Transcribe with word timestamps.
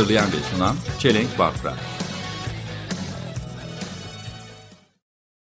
Hazırlayan 0.00 0.32
ve 0.32 0.36
sunan 0.36 0.76
Çelenk 0.98 1.38
Bafra. 1.38 1.74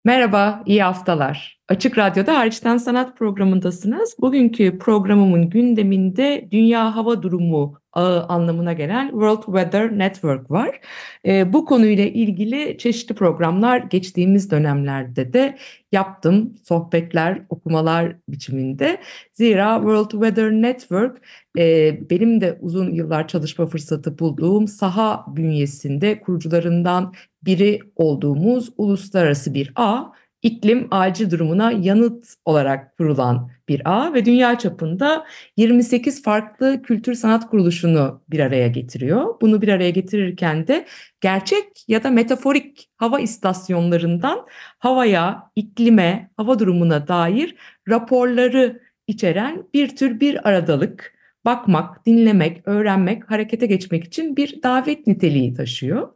Merhaba, 0.04 0.62
iyi 0.66 0.82
haftalar. 0.82 1.61
Açık 1.72 1.98
Radyo'da 1.98 2.38
Hariçten 2.38 2.76
Sanat 2.76 3.16
programındasınız. 3.18 4.14
Bugünkü 4.20 4.78
programımın 4.78 5.50
gündeminde 5.50 6.48
Dünya 6.50 6.96
Hava 6.96 7.22
Durumu 7.22 7.78
ağı 7.92 8.26
anlamına 8.26 8.72
gelen 8.72 9.08
World 9.10 9.42
Weather 9.42 9.98
Network 9.98 10.50
var. 10.50 10.80
Ee, 11.26 11.52
bu 11.52 11.64
konuyla 11.64 12.04
ilgili 12.04 12.78
çeşitli 12.78 13.14
programlar 13.14 13.78
geçtiğimiz 13.78 14.50
dönemlerde 14.50 15.32
de 15.32 15.58
yaptım. 15.92 16.54
Sohbetler, 16.62 17.42
okumalar 17.48 18.16
biçiminde. 18.28 19.00
Zira 19.32 19.76
World 19.76 20.10
Weather 20.10 20.52
Network 20.52 21.22
e, 21.58 21.96
benim 22.10 22.40
de 22.40 22.58
uzun 22.60 22.90
yıllar 22.90 23.28
çalışma 23.28 23.66
fırsatı 23.66 24.18
bulduğum 24.18 24.68
saha 24.68 25.24
bünyesinde 25.28 26.20
kurucularından 26.20 27.14
biri 27.42 27.80
olduğumuz 27.96 28.72
uluslararası 28.76 29.54
bir 29.54 29.72
ağ 29.76 30.12
iklim 30.42 30.88
acil 30.90 31.30
durumuna 31.30 31.72
yanıt 31.72 32.34
olarak 32.44 32.96
kurulan 32.96 33.50
bir 33.68 33.82
ağ 33.84 34.14
ve 34.14 34.24
dünya 34.24 34.58
çapında 34.58 35.26
28 35.56 36.22
farklı 36.22 36.82
kültür 36.82 37.14
sanat 37.14 37.50
kuruluşunu 37.50 38.22
bir 38.30 38.38
araya 38.38 38.68
getiriyor. 38.68 39.40
Bunu 39.40 39.62
bir 39.62 39.68
araya 39.68 39.90
getirirken 39.90 40.66
de 40.66 40.86
gerçek 41.20 41.64
ya 41.88 42.04
da 42.04 42.10
metaforik 42.10 42.90
hava 42.96 43.20
istasyonlarından 43.20 44.46
havaya, 44.78 45.50
iklime, 45.56 46.30
hava 46.36 46.58
durumuna 46.58 47.08
dair 47.08 47.56
raporları 47.88 48.80
içeren 49.06 49.64
bir 49.74 49.96
tür 49.96 50.20
bir 50.20 50.48
aradalık, 50.48 51.14
bakmak, 51.44 52.06
dinlemek, 52.06 52.68
öğrenmek, 52.68 53.30
harekete 53.30 53.66
geçmek 53.66 54.04
için 54.04 54.36
bir 54.36 54.62
davet 54.62 55.06
niteliği 55.06 55.54
taşıyor. 55.54 56.08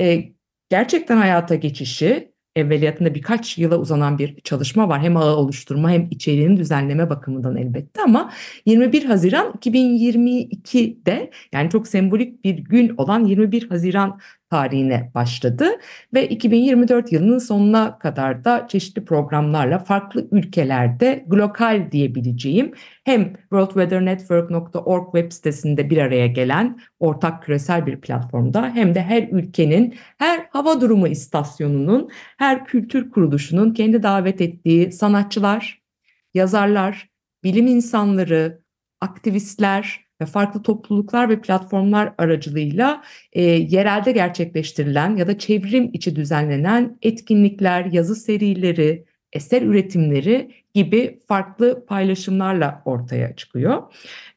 Ee, 0.00 0.32
gerçekten 0.70 1.16
hayata 1.16 1.54
geçişi 1.54 2.29
evveliyatında 2.56 3.14
birkaç 3.14 3.58
yıla 3.58 3.78
uzanan 3.78 4.18
bir 4.18 4.40
çalışma 4.40 4.88
var. 4.88 5.00
Hem 5.02 5.16
ağı 5.16 5.36
oluşturma 5.36 5.90
hem 5.90 6.08
içeriğini 6.10 6.56
düzenleme 6.56 7.10
bakımından 7.10 7.56
elbette 7.56 8.02
ama 8.02 8.32
21 8.66 9.04
Haziran 9.04 9.52
2022'de 9.52 11.30
yani 11.52 11.70
çok 11.70 11.88
sembolik 11.88 12.44
bir 12.44 12.58
gün 12.58 12.94
olan 12.96 13.24
21 13.24 13.68
Haziran 13.68 14.20
tarihine 14.50 15.10
başladı 15.14 15.68
ve 16.14 16.28
2024 16.28 17.12
yılının 17.12 17.38
sonuna 17.38 17.98
kadar 17.98 18.44
da 18.44 18.68
çeşitli 18.68 19.04
programlarla 19.04 19.78
farklı 19.78 20.28
ülkelerde 20.32 21.24
global 21.26 21.88
diyebileceğim 21.92 22.74
hem 23.04 23.32
worldweathernetwork.org 23.34 25.04
web 25.04 25.32
sitesinde 25.32 25.90
bir 25.90 25.98
araya 25.98 26.26
gelen 26.26 26.80
ortak 26.98 27.42
küresel 27.42 27.86
bir 27.86 28.00
platformda 28.00 28.70
hem 28.74 28.94
de 28.94 29.02
her 29.02 29.28
ülkenin, 29.28 29.94
her 30.18 30.46
hava 30.50 30.80
durumu 30.80 31.08
istasyonunun, 31.08 32.10
her 32.38 32.64
kültür 32.64 33.10
kuruluşunun 33.10 33.70
kendi 33.74 34.02
davet 34.02 34.40
ettiği 34.40 34.92
sanatçılar, 34.92 35.82
yazarlar, 36.34 37.08
bilim 37.44 37.66
insanları, 37.66 38.60
aktivistler, 39.00 40.09
ve 40.20 40.26
farklı 40.26 40.62
topluluklar 40.62 41.28
ve 41.28 41.40
platformlar 41.40 42.12
aracılığıyla 42.18 43.02
e, 43.32 43.42
yerelde 43.42 44.12
gerçekleştirilen 44.12 45.16
ya 45.16 45.26
da 45.26 45.38
çevrim 45.38 45.90
içi 45.92 46.16
düzenlenen 46.16 46.98
etkinlikler, 47.02 47.84
yazı 47.84 48.16
serileri, 48.16 49.04
eser 49.32 49.62
üretimleri 49.62 50.50
gibi 50.74 51.20
farklı 51.28 51.86
paylaşımlarla 51.86 52.82
ortaya 52.84 53.36
çıkıyor. 53.36 53.82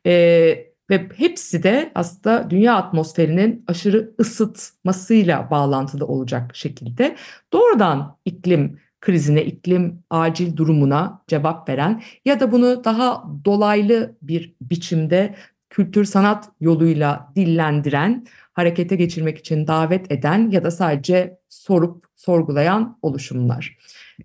E, 0.05 0.73
ve 0.89 1.09
hepsi 1.17 1.63
de 1.63 1.91
aslında 1.95 2.49
dünya 2.49 2.75
atmosferinin 2.75 3.63
aşırı 3.67 4.13
ısıtmasıyla 4.19 5.51
bağlantılı 5.51 6.05
olacak 6.07 6.55
şekilde 6.55 7.15
doğrudan 7.53 8.17
iklim 8.25 8.79
krizine, 9.01 9.45
iklim 9.45 10.03
acil 10.09 10.57
durumuna 10.57 11.21
cevap 11.27 11.69
veren 11.69 12.01
ya 12.25 12.39
da 12.39 12.51
bunu 12.51 12.83
daha 12.83 13.23
dolaylı 13.45 14.15
bir 14.21 14.55
biçimde 14.61 15.35
kültür 15.73 16.05
sanat 16.05 16.49
yoluyla 16.61 17.31
dillendiren, 17.35 18.25
harekete 18.53 18.95
geçirmek 18.95 19.37
için 19.37 19.67
davet 19.67 20.11
eden 20.11 20.49
ya 20.51 20.63
da 20.63 20.71
sadece 20.71 21.37
sorup 21.49 22.05
sorgulayan 22.15 22.99
oluşumlar. 23.01 23.77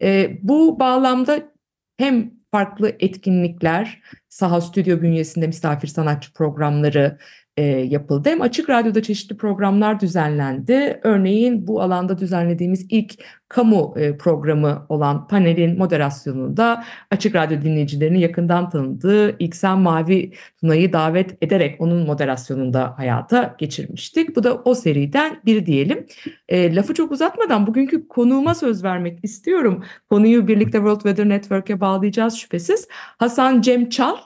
E, 0.02 0.38
bu 0.42 0.80
bağlamda 0.80 1.52
hem 1.98 2.30
farklı 2.50 2.96
etkinlikler, 3.00 4.02
saha 4.28 4.60
stüdyo 4.60 5.02
bünyesinde 5.02 5.46
misafir 5.46 5.88
sanatçı 5.88 6.32
programları 6.32 7.18
e, 7.58 7.62
yapıldı. 7.64 8.28
Hem 8.28 8.40
Açık 8.40 8.70
Radyo'da 8.70 9.02
çeşitli 9.02 9.36
programlar 9.36 10.00
düzenlendi. 10.00 11.00
Örneğin 11.02 11.66
bu 11.66 11.82
alanda 11.82 12.18
düzenlediğimiz 12.18 12.86
ilk 12.90 13.14
kamu 13.48 13.94
e, 13.96 14.16
programı 14.16 14.86
olan 14.88 15.28
panelin 15.28 15.78
moderasyonunda 15.78 16.84
Açık 17.10 17.34
Radyo 17.34 17.62
dinleyicilerini 17.62 18.20
yakından 18.20 18.70
tanıdığı 18.70 19.38
İksen 19.38 19.78
Mavi 19.78 20.32
Tuna'yı 20.60 20.92
davet 20.92 21.42
ederek 21.42 21.80
onun 21.80 22.06
moderasyonunda 22.06 22.98
hayata 22.98 23.54
geçirmiştik. 23.58 24.36
Bu 24.36 24.44
da 24.44 24.54
o 24.54 24.74
seriden 24.74 25.40
bir 25.44 25.66
diyelim. 25.66 26.06
E, 26.48 26.74
lafı 26.74 26.94
çok 26.94 27.12
uzatmadan 27.12 27.66
bugünkü 27.66 28.08
konuğuma 28.08 28.54
söz 28.54 28.84
vermek 28.84 29.24
istiyorum. 29.24 29.84
Konuyu 30.10 30.48
birlikte 30.48 30.78
World 30.78 31.00
Weather 31.00 31.28
Network'e 31.28 31.80
bağlayacağız 31.80 32.34
şüphesiz. 32.34 32.88
Hasan 32.90 33.60
Cem 33.60 33.88
Çal 33.88 34.16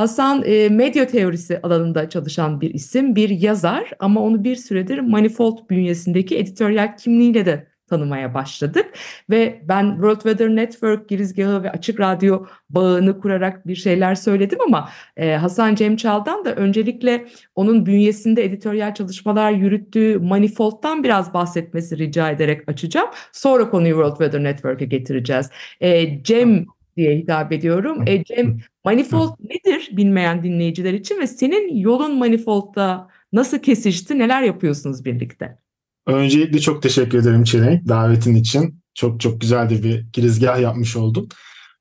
Hasan 0.00 0.42
e, 0.46 0.68
medya 0.68 1.06
teorisi 1.06 1.60
alanında 1.62 2.08
çalışan 2.08 2.60
bir 2.60 2.74
isim, 2.74 3.16
bir 3.16 3.28
yazar 3.28 3.90
ama 3.98 4.20
onu 4.20 4.44
bir 4.44 4.56
süredir 4.56 4.98
Manifold 4.98 5.70
bünyesindeki 5.70 6.38
editoryal 6.38 6.96
kimliğiyle 6.96 7.46
de 7.46 7.66
tanımaya 7.90 8.34
başladık 8.34 8.86
ve 9.30 9.62
ben 9.64 9.90
World 9.92 10.14
Weather 10.14 10.48
Network 10.48 11.08
girizgahı 11.08 11.62
ve 11.62 11.70
açık 11.70 12.00
radyo 12.00 12.46
bağını 12.70 13.20
kurarak 13.20 13.66
bir 13.66 13.74
şeyler 13.74 14.14
söyledim 14.14 14.58
ama 14.66 14.88
e, 15.16 15.32
Hasan 15.32 15.74
Cem 15.74 15.96
Çal'dan 15.96 16.44
da 16.44 16.54
öncelikle 16.54 17.26
onun 17.54 17.86
bünyesinde 17.86 18.44
editoryal 18.44 18.94
çalışmalar 18.94 19.50
yürüttüğü 19.50 20.18
Manifold'dan 20.18 21.04
biraz 21.04 21.34
bahsetmesi 21.34 21.98
rica 21.98 22.30
ederek 22.30 22.68
açacağım. 22.68 23.08
Sonra 23.32 23.70
konuyu 23.70 23.94
World 23.94 24.16
Weather 24.16 24.44
Network'e 24.44 24.84
getireceğiz. 24.84 25.50
E, 25.80 26.22
Cem 26.22 26.66
diye 26.96 27.16
hitap 27.16 27.52
ediyorum. 27.52 28.02
E, 28.06 28.24
Cem 28.24 28.58
Manifold 28.84 29.30
nedir 29.40 29.88
bilmeyen 29.92 30.42
dinleyiciler 30.42 30.92
için 30.92 31.20
ve 31.20 31.26
senin 31.26 31.76
yolun 31.76 32.18
Manifold'da 32.18 33.08
nasıl 33.32 33.58
kesişti, 33.58 34.18
neler 34.18 34.42
yapıyorsunuz 34.42 35.04
birlikte? 35.04 35.58
Öncelikle 36.06 36.58
çok 36.58 36.82
teşekkür 36.82 37.18
ederim 37.18 37.44
Çelenk 37.44 37.88
davetin 37.88 38.34
için. 38.34 38.80
Çok 38.94 39.20
çok 39.20 39.40
güzel 39.40 39.70
de 39.70 39.82
bir 39.82 40.06
girizgah 40.12 40.60
yapmış 40.60 40.96
oldun. 40.96 41.28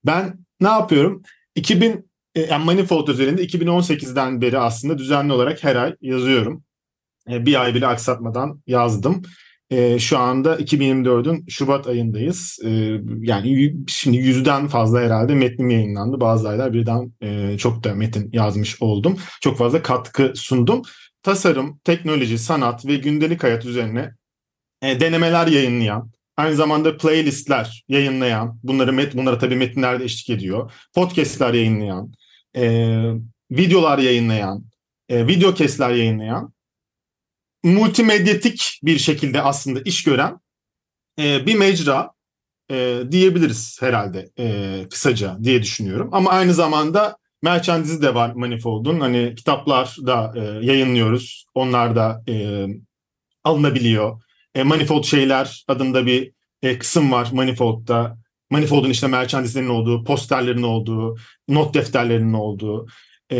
Ben 0.05 0.33
ne 0.61 0.67
yapıyorum? 0.67 1.23
2000 1.55 2.09
e, 2.35 2.41
yani 2.41 2.65
Manifold 2.65 3.07
üzerinde 3.07 3.45
2018'den 3.45 4.41
beri 4.41 4.59
aslında 4.59 4.97
düzenli 4.97 5.33
olarak 5.33 5.63
her 5.63 5.75
ay 5.75 5.95
yazıyorum. 6.01 6.63
E, 7.29 7.45
bir 7.45 7.61
ay 7.61 7.75
bile 7.75 7.87
aksatmadan 7.87 8.61
yazdım. 8.67 9.21
E, 9.69 9.99
şu 9.99 10.17
anda 10.17 10.55
2024'ün 10.55 11.45
Şubat 11.49 11.87
ayındayız. 11.87 12.59
E, 12.65 12.69
yani 13.19 13.75
şimdi 13.87 14.17
yüzden 14.17 14.67
fazla 14.67 15.01
herhalde 15.01 15.35
metnim 15.35 15.69
yayınlandı. 15.69 16.21
Bazı 16.21 16.49
aylar 16.49 16.73
birden 16.73 17.13
e, 17.21 17.57
çok 17.57 17.83
da 17.83 17.95
metin 17.95 18.29
yazmış 18.33 18.81
oldum. 18.81 19.17
Çok 19.41 19.57
fazla 19.57 19.81
katkı 19.81 20.33
sundum. 20.35 20.81
Tasarım, 21.23 21.79
teknoloji, 21.83 22.37
sanat 22.37 22.85
ve 22.85 22.95
gündelik 22.95 23.43
hayat 23.43 23.65
üzerine 23.65 24.11
e, 24.81 24.99
denemeler 24.99 25.47
yayınlayan, 25.47 26.11
aynı 26.37 26.55
zamanda 26.55 26.97
playlistler 26.97 27.83
yayınlayan, 27.87 28.59
bunları 28.63 28.93
met, 28.93 29.15
bunlara 29.17 29.37
tabii 29.37 29.55
metinler 29.55 29.99
de 29.99 30.03
eşlik 30.03 30.29
ediyor. 30.29 30.71
Podcastler 30.95 31.53
yayınlayan, 31.53 32.13
e, 32.55 32.63
videolar 33.51 33.97
yayınlayan, 33.97 34.65
e, 35.09 35.27
video 35.27 35.53
kesler 35.53 35.89
yayınlayan 35.89 36.53
multimedyatik 37.63 38.79
bir 38.83 38.97
şekilde 38.97 39.41
aslında 39.41 39.81
iş 39.81 40.03
gören 40.03 40.39
e, 41.19 41.45
bir 41.45 41.55
mecra 41.55 42.11
e, 42.71 42.99
diyebiliriz 43.11 43.77
herhalde 43.81 44.29
e, 44.39 44.85
kısaca 44.89 45.37
diye 45.43 45.61
düşünüyorum. 45.61 46.09
Ama 46.11 46.29
aynı 46.29 46.53
zamanda 46.53 47.17
merchandise 47.41 48.01
de 48.01 48.15
var 48.15 48.33
Manifold'un. 48.33 48.99
Hani 48.99 49.35
kitaplar 49.35 49.97
da 50.05 50.33
e, 50.35 50.65
yayınlıyoruz. 50.65 51.45
Onlar 51.55 51.95
da 51.95 52.23
e, 52.29 52.65
alınabiliyor. 53.43 54.21
E, 54.55 54.63
Manifold 54.63 55.03
şeyler 55.03 55.63
adında 55.67 56.05
bir 56.05 56.31
e, 56.61 56.79
kısım 56.79 57.11
var 57.11 57.29
Manifold'da. 57.33 58.17
Manifold'un 58.49 58.89
işte 58.89 59.07
merchandislerinin 59.07 59.69
olduğu, 59.69 60.03
posterlerin 60.03 60.63
olduğu, 60.63 61.17
not 61.47 61.73
defterlerinin 61.73 62.33
olduğu. 62.33 62.87
E, 63.31 63.37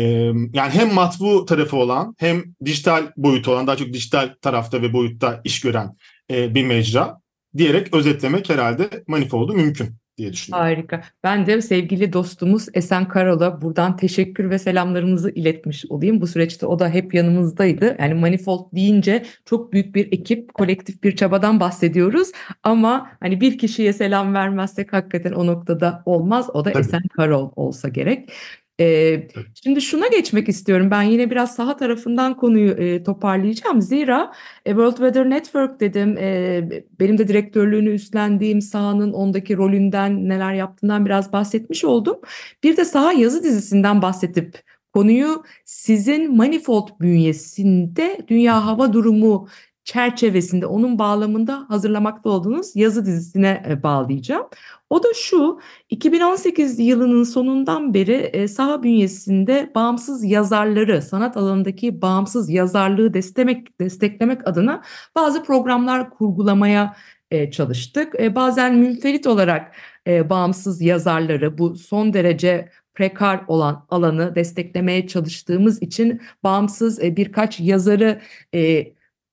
yani 0.52 0.70
hem 0.72 0.94
matbu 0.94 1.44
tarafı 1.44 1.76
olan 1.76 2.14
hem 2.18 2.44
dijital 2.64 3.12
boyutu 3.16 3.52
olan 3.52 3.66
daha 3.66 3.76
çok 3.76 3.92
dijital 3.92 4.34
tarafta 4.42 4.82
ve 4.82 4.92
boyutta 4.92 5.40
iş 5.44 5.60
gören 5.60 5.96
e, 6.30 6.54
bir 6.54 6.66
mecra 6.66 7.20
diyerek 7.56 7.94
özetlemek 7.94 8.50
herhalde 8.50 8.88
Manifold'u 9.06 9.52
mümkün 9.52 10.00
diye 10.20 10.32
düşünüyorum. 10.32 10.66
Harika. 10.66 11.02
Ben 11.24 11.46
de 11.46 11.62
sevgili 11.62 12.12
dostumuz 12.12 12.66
Esen 12.74 13.08
Karol'a 13.08 13.62
buradan 13.62 13.96
teşekkür 13.96 14.50
ve 14.50 14.58
selamlarımızı 14.58 15.30
iletmiş 15.30 15.84
olayım. 15.88 16.20
Bu 16.20 16.26
süreçte 16.26 16.66
o 16.66 16.78
da 16.78 16.88
hep 16.88 17.14
yanımızdaydı. 17.14 17.96
Yani 18.00 18.14
Manifold 18.14 18.72
deyince 18.72 19.24
çok 19.44 19.72
büyük 19.72 19.94
bir 19.94 20.12
ekip, 20.12 20.54
kolektif 20.54 21.02
bir 21.02 21.16
çabadan 21.16 21.60
bahsediyoruz. 21.60 22.28
Ama 22.62 23.10
hani 23.20 23.40
bir 23.40 23.58
kişiye 23.58 23.92
selam 23.92 24.34
vermezsek 24.34 24.92
hakikaten 24.92 25.32
o 25.32 25.46
noktada 25.46 26.02
olmaz. 26.06 26.50
O 26.52 26.64
da 26.64 26.72
Tabii. 26.72 26.80
Esen 26.80 27.02
Karol 27.16 27.52
olsa 27.56 27.88
gerek. 27.88 28.32
Ee, 28.80 29.28
şimdi 29.64 29.80
şuna 29.80 30.06
geçmek 30.06 30.48
istiyorum. 30.48 30.90
Ben 30.90 31.02
yine 31.02 31.30
biraz 31.30 31.54
saha 31.54 31.76
tarafından 31.76 32.36
konuyu 32.36 32.70
e, 32.70 33.02
toparlayacağım. 33.02 33.82
Zira 33.82 34.32
e, 34.66 34.70
World 34.70 34.96
Weather 34.96 35.30
Network 35.30 35.80
dedim. 35.80 36.18
E, 36.18 36.68
benim 37.00 37.18
de 37.18 37.28
direktörlüğünü 37.28 37.90
üstlendiğim 37.90 38.60
sahanın 38.62 39.12
ondaki 39.12 39.56
rolünden 39.56 40.28
neler 40.28 40.54
yaptığından 40.54 41.06
biraz 41.06 41.32
bahsetmiş 41.32 41.84
oldum. 41.84 42.16
Bir 42.62 42.76
de 42.76 42.84
saha 42.84 43.12
yazı 43.12 43.42
dizisinden 43.42 44.02
bahsedip 44.02 44.62
konuyu 44.92 45.42
sizin 45.64 46.36
Manifold 46.36 46.88
bünyesinde 47.00 48.18
dünya 48.28 48.66
hava 48.66 48.92
durumu 48.92 49.48
çerçevesinde 49.84 50.66
onun 50.66 50.98
bağlamında 50.98 51.66
hazırlamakta 51.68 52.30
olduğunuz 52.30 52.76
yazı 52.76 53.06
dizisine 53.06 53.62
e, 53.68 53.82
bağlayacağım. 53.82 54.46
O 54.90 55.02
da 55.02 55.08
şu 55.14 55.60
2018 55.90 56.78
yılının 56.78 57.24
sonundan 57.24 57.94
beri 57.94 58.12
e, 58.12 58.48
saha 58.48 58.82
bünyesinde 58.82 59.70
bağımsız 59.74 60.24
yazarları, 60.24 61.02
sanat 61.02 61.36
alanındaki 61.36 62.02
bağımsız 62.02 62.50
yazarlığı 62.50 63.14
desteklemek, 63.14 63.80
desteklemek 63.80 64.48
adına 64.48 64.82
bazı 65.14 65.44
programlar 65.44 66.10
kurgulamaya 66.10 66.96
e, 67.30 67.50
çalıştık. 67.50 68.34
Bazen 68.34 68.74
münferit 68.74 69.26
olarak 69.26 69.76
bağımsız 70.06 70.80
yazarları 70.80 71.58
bu 71.58 71.76
son 71.76 72.12
derece 72.12 72.68
prekar 72.94 73.40
olan 73.48 73.86
alanı 73.90 74.34
desteklemeye 74.34 75.06
çalıştığımız 75.06 75.82
için 75.82 76.20
bağımsız 76.44 77.00
birkaç 77.02 77.60
yazarı 77.60 78.20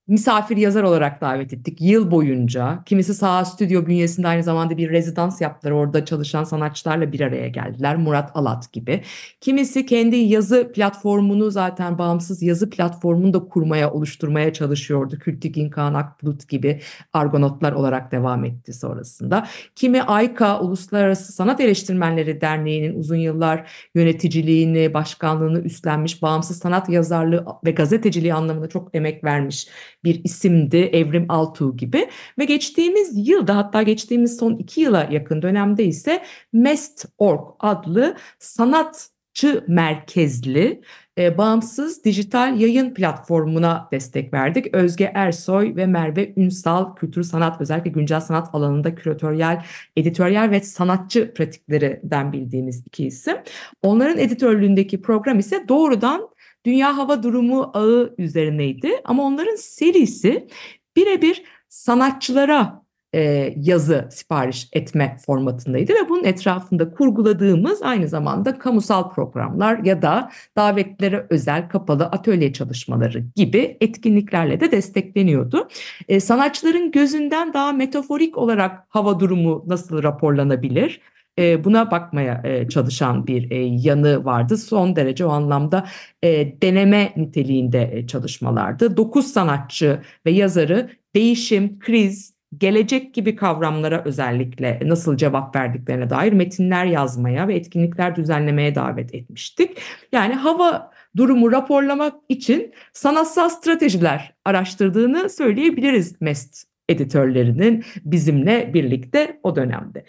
misafir 0.07 0.57
yazar 0.57 0.83
olarak 0.83 1.21
davet 1.21 1.53
ettik 1.53 1.81
yıl 1.81 2.11
boyunca. 2.11 2.83
Kimisi 2.85 3.13
Saha 3.13 3.45
Stüdyo 3.45 3.85
bünyesinde 3.85 4.27
aynı 4.27 4.43
zamanda 4.43 4.77
bir 4.77 4.89
rezidans 4.89 5.41
yaptılar. 5.41 5.71
Orada 5.71 6.05
çalışan 6.05 6.43
sanatçılarla 6.43 7.11
bir 7.11 7.21
araya 7.21 7.47
geldiler. 7.47 7.97
Murat 7.97 8.31
Alat 8.33 8.73
gibi. 8.73 9.03
Kimisi 9.41 9.85
kendi 9.85 10.15
yazı 10.15 10.71
platformunu 10.71 11.51
zaten 11.51 11.97
bağımsız 11.97 12.41
yazı 12.41 12.69
platformunu 12.69 13.33
da 13.33 13.39
kurmaya, 13.39 13.91
oluşturmaya 13.91 14.53
çalışıyordu. 14.53 15.19
Kültigin, 15.19 15.69
Kaan 15.69 15.93
Akbulut 15.93 16.47
gibi 16.49 16.81
argonotlar 17.13 17.71
olarak 17.71 18.11
devam 18.11 18.45
etti 18.45 18.73
sonrasında. 18.73 19.47
Kimi 19.75 20.01
AYKA, 20.01 20.59
Uluslararası 20.61 21.33
Sanat 21.33 21.61
Eleştirmenleri 21.61 22.41
Derneği'nin 22.41 22.99
uzun 22.99 23.15
yıllar 23.15 23.71
yöneticiliğini, 23.95 24.93
başkanlığını 24.93 25.59
üstlenmiş, 25.59 26.21
bağımsız 26.21 26.59
sanat 26.59 26.89
yazarlığı 26.89 27.45
ve 27.65 27.71
gazeteciliği 27.71 28.33
anlamında 28.33 28.69
çok 28.69 28.95
emek 28.95 29.23
vermiş 29.23 29.67
bir 30.03 30.23
isimdi 30.23 30.77
Evrim 30.77 31.25
Altuğ 31.29 31.77
gibi 31.77 32.09
ve 32.39 32.45
geçtiğimiz 32.45 33.27
yılda 33.27 33.57
hatta 33.57 33.83
geçtiğimiz 33.83 34.37
son 34.37 34.55
iki 34.55 34.81
yıla 34.81 35.07
yakın 35.11 35.41
dönemde 35.41 35.85
ise 35.85 36.23
Mest.org 36.53 37.41
adlı 37.59 38.15
sanatçı 38.39 39.63
merkezli 39.67 40.81
e, 41.17 41.37
bağımsız 41.37 42.03
dijital 42.03 42.59
yayın 42.59 42.93
platformuna 42.93 43.87
destek 43.91 44.33
verdik. 44.33 44.75
Özge 44.75 45.11
Ersoy 45.13 45.75
ve 45.75 45.85
Merve 45.85 46.33
Ünsal 46.37 46.95
kültür 46.95 47.23
sanat 47.23 47.61
özellikle 47.61 47.89
güncel 47.89 48.21
sanat 48.21 48.55
alanında 48.55 48.95
küratöryel, 48.95 49.65
editoryal 49.95 50.51
ve 50.51 50.61
sanatçı 50.61 51.33
pratiklerinden 51.33 52.33
bildiğimiz 52.33 52.83
iki 52.87 53.05
isim. 53.05 53.37
Onların 53.81 54.17
editörlüğündeki 54.17 55.01
program 55.01 55.39
ise 55.39 55.65
doğrudan 55.67 56.29
Dünya 56.67 56.97
Hava 56.97 57.23
Durumu 57.23 57.71
ağı 57.73 58.15
üzerineydi 58.17 58.89
ama 59.03 59.23
onların 59.23 59.55
serisi 59.55 60.47
birebir 60.95 61.43
sanatçılara 61.69 62.83
e, 63.15 63.53
yazı 63.57 64.07
sipariş 64.11 64.69
etme 64.73 65.17
formatındaydı 65.25 65.93
ve 65.93 66.09
bunun 66.09 66.23
etrafında 66.23 66.91
kurguladığımız 66.91 67.81
aynı 67.81 68.07
zamanda 68.07 68.59
kamusal 68.59 69.11
programlar 69.11 69.77
ya 69.83 70.01
da 70.01 70.31
davetlere 70.55 71.27
özel 71.29 71.69
kapalı 71.69 72.05
atölye 72.05 72.53
çalışmaları 72.53 73.23
gibi 73.35 73.77
etkinliklerle 73.81 74.59
de 74.59 74.71
destekleniyordu. 74.71 75.67
E, 76.07 76.19
sanatçıların 76.19 76.91
gözünden 76.91 77.53
daha 77.53 77.71
metaforik 77.71 78.37
olarak 78.37 78.83
hava 78.89 79.19
durumu 79.19 79.63
nasıl 79.67 80.03
raporlanabilir? 80.03 81.01
E, 81.39 81.63
buna 81.63 81.91
bakmaya 81.91 82.41
e, 82.43 82.69
çalışan 82.69 83.27
bir 83.27 83.51
e, 83.51 83.55
yanı 83.57 84.25
vardı. 84.25 84.57
Son 84.57 84.95
derece 84.95 85.25
o 85.25 85.29
anlamda 85.29 85.87
e, 86.23 86.61
deneme 86.61 87.13
niteliğinde 87.17 88.05
çalışmalardı. 88.07 88.97
Dokuz 88.97 89.27
sanatçı 89.27 90.01
ve 90.25 90.31
yazarı 90.31 90.89
değişim, 91.15 91.79
kriz, 91.79 92.37
gelecek 92.57 93.13
gibi 93.13 93.35
kavramlara 93.35 94.03
özellikle 94.05 94.79
nasıl 94.85 95.17
cevap 95.17 95.55
verdiklerine 95.55 96.09
dair 96.09 96.33
metinler 96.33 96.85
yazmaya 96.85 97.47
ve 97.47 97.55
etkinlikler 97.55 98.15
düzenlemeye 98.15 98.75
davet 98.75 99.15
etmiştik. 99.15 99.77
Yani 100.11 100.33
hava 100.33 100.91
durumu 101.17 101.51
raporlamak 101.51 102.13
için 102.29 102.73
sanatsal 102.93 103.49
stratejiler 103.49 104.33
araştırdığını 104.45 105.29
söyleyebiliriz 105.29 106.21
MEST 106.21 106.67
editörlerinin 106.89 107.83
bizimle 108.05 108.73
birlikte 108.73 109.39
o 109.43 109.55
dönemde. 109.55 110.05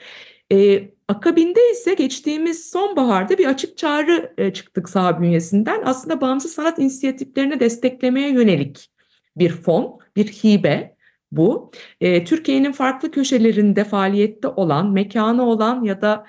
Ee, 0.53 0.89
akabinde 1.09 1.61
ise 1.73 1.95
geçtiğimiz 1.95 2.71
sonbaharda 2.71 3.39
bir 3.39 3.47
açık 3.47 3.79
çağrı 3.79 4.35
e, 4.39 4.53
çıktık 4.53 4.89
saha 4.89 5.21
bünyesinden. 5.21 5.83
Aslında 5.85 6.21
bağımsız 6.21 6.53
sanat 6.53 6.79
inisiyatiflerini 6.79 7.61
desteklemeye 7.61 8.31
yönelik 8.31 8.91
bir 9.37 9.51
fon, 9.51 9.99
bir 10.17 10.27
hibe 10.27 10.97
bu. 11.33 11.71
E, 12.01 12.25
Türkiye'nin 12.25 12.73
farklı 12.73 13.11
köşelerinde 13.11 13.85
faaliyette 13.85 14.49
olan, 14.49 14.91
mekanı 14.91 15.43
olan 15.43 15.85
ya 15.85 16.01
da 16.03 16.27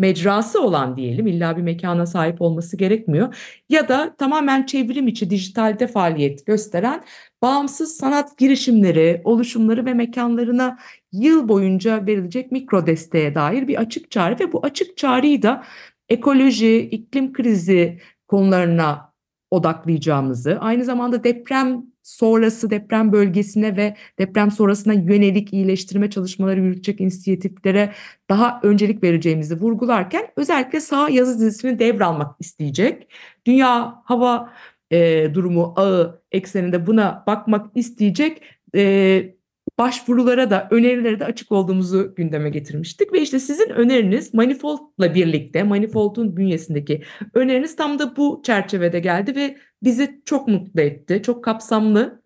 mecrası 0.00 0.62
olan 0.62 0.96
diyelim 0.96 1.26
illa 1.26 1.56
bir 1.56 1.62
mekana 1.62 2.06
sahip 2.06 2.42
olması 2.42 2.76
gerekmiyor. 2.76 3.34
Ya 3.68 3.88
da 3.88 4.14
tamamen 4.18 4.66
çevrim 4.66 5.08
içi 5.08 5.30
dijitalde 5.30 5.86
faaliyet 5.86 6.46
gösteren 6.46 7.04
bağımsız 7.42 7.96
sanat 7.96 8.38
girişimleri, 8.38 9.20
oluşumları 9.24 9.86
ve 9.86 9.94
mekanlarına 9.94 10.78
yıl 11.12 11.48
boyunca 11.48 12.06
verilecek 12.06 12.52
mikro 12.52 12.86
desteğe 12.86 13.34
dair 13.34 13.68
bir 13.68 13.76
açık 13.80 14.10
çağrı 14.10 14.38
ve 14.40 14.52
bu 14.52 14.66
açık 14.66 14.96
çağrıyı 14.96 15.42
da 15.42 15.64
ekoloji, 16.08 16.80
iklim 16.80 17.32
krizi 17.32 18.00
konularına 18.28 19.12
odaklayacağımızı, 19.50 20.58
aynı 20.60 20.84
zamanda 20.84 21.24
deprem 21.24 21.82
sonrası 22.02 22.70
deprem 22.70 23.12
bölgesine 23.12 23.76
ve 23.76 23.96
deprem 24.18 24.50
sonrasına 24.50 24.92
yönelik 24.92 25.52
iyileştirme 25.52 26.10
çalışmaları 26.10 26.60
yürütecek 26.60 27.00
inisiyatiflere 27.00 27.92
daha 28.30 28.60
öncelik 28.62 29.02
vereceğimizi 29.02 29.60
vurgularken 29.60 30.28
özellikle 30.36 30.80
sağ 30.80 31.08
yazı 31.08 31.38
dizisini 31.40 31.78
devralmak 31.78 32.36
isteyecek. 32.40 33.12
Dünya 33.46 34.02
Hava 34.04 34.52
e, 34.90 35.30
Durumu 35.34 35.72
ağı 35.76 36.22
ekseninde 36.32 36.86
buna 36.86 37.24
bakmak 37.26 37.76
isteyecek 37.76 38.42
e, 38.74 39.39
başvurulara 39.78 40.50
da 40.50 40.68
önerilere 40.70 41.20
de 41.20 41.24
açık 41.24 41.52
olduğumuzu 41.52 42.14
gündeme 42.14 42.50
getirmiştik. 42.50 43.12
Ve 43.12 43.20
işte 43.20 43.40
sizin 43.40 43.70
öneriniz 43.70 44.34
Manifold'la 44.34 45.14
birlikte 45.14 45.62
Manifold'un 45.62 46.36
bünyesindeki 46.36 47.02
öneriniz 47.34 47.76
tam 47.76 47.98
da 47.98 48.16
bu 48.16 48.42
çerçevede 48.44 49.00
geldi 49.00 49.36
ve 49.36 49.56
bizi 49.82 50.22
çok 50.24 50.48
mutlu 50.48 50.80
etti. 50.80 51.22
Çok 51.22 51.44
kapsamlı, 51.44 52.22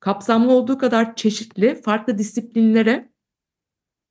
kapsamlı 0.00 0.52
olduğu 0.52 0.78
kadar 0.78 1.16
çeşitli, 1.16 1.74
farklı 1.74 2.18
disiplinlere, 2.18 3.08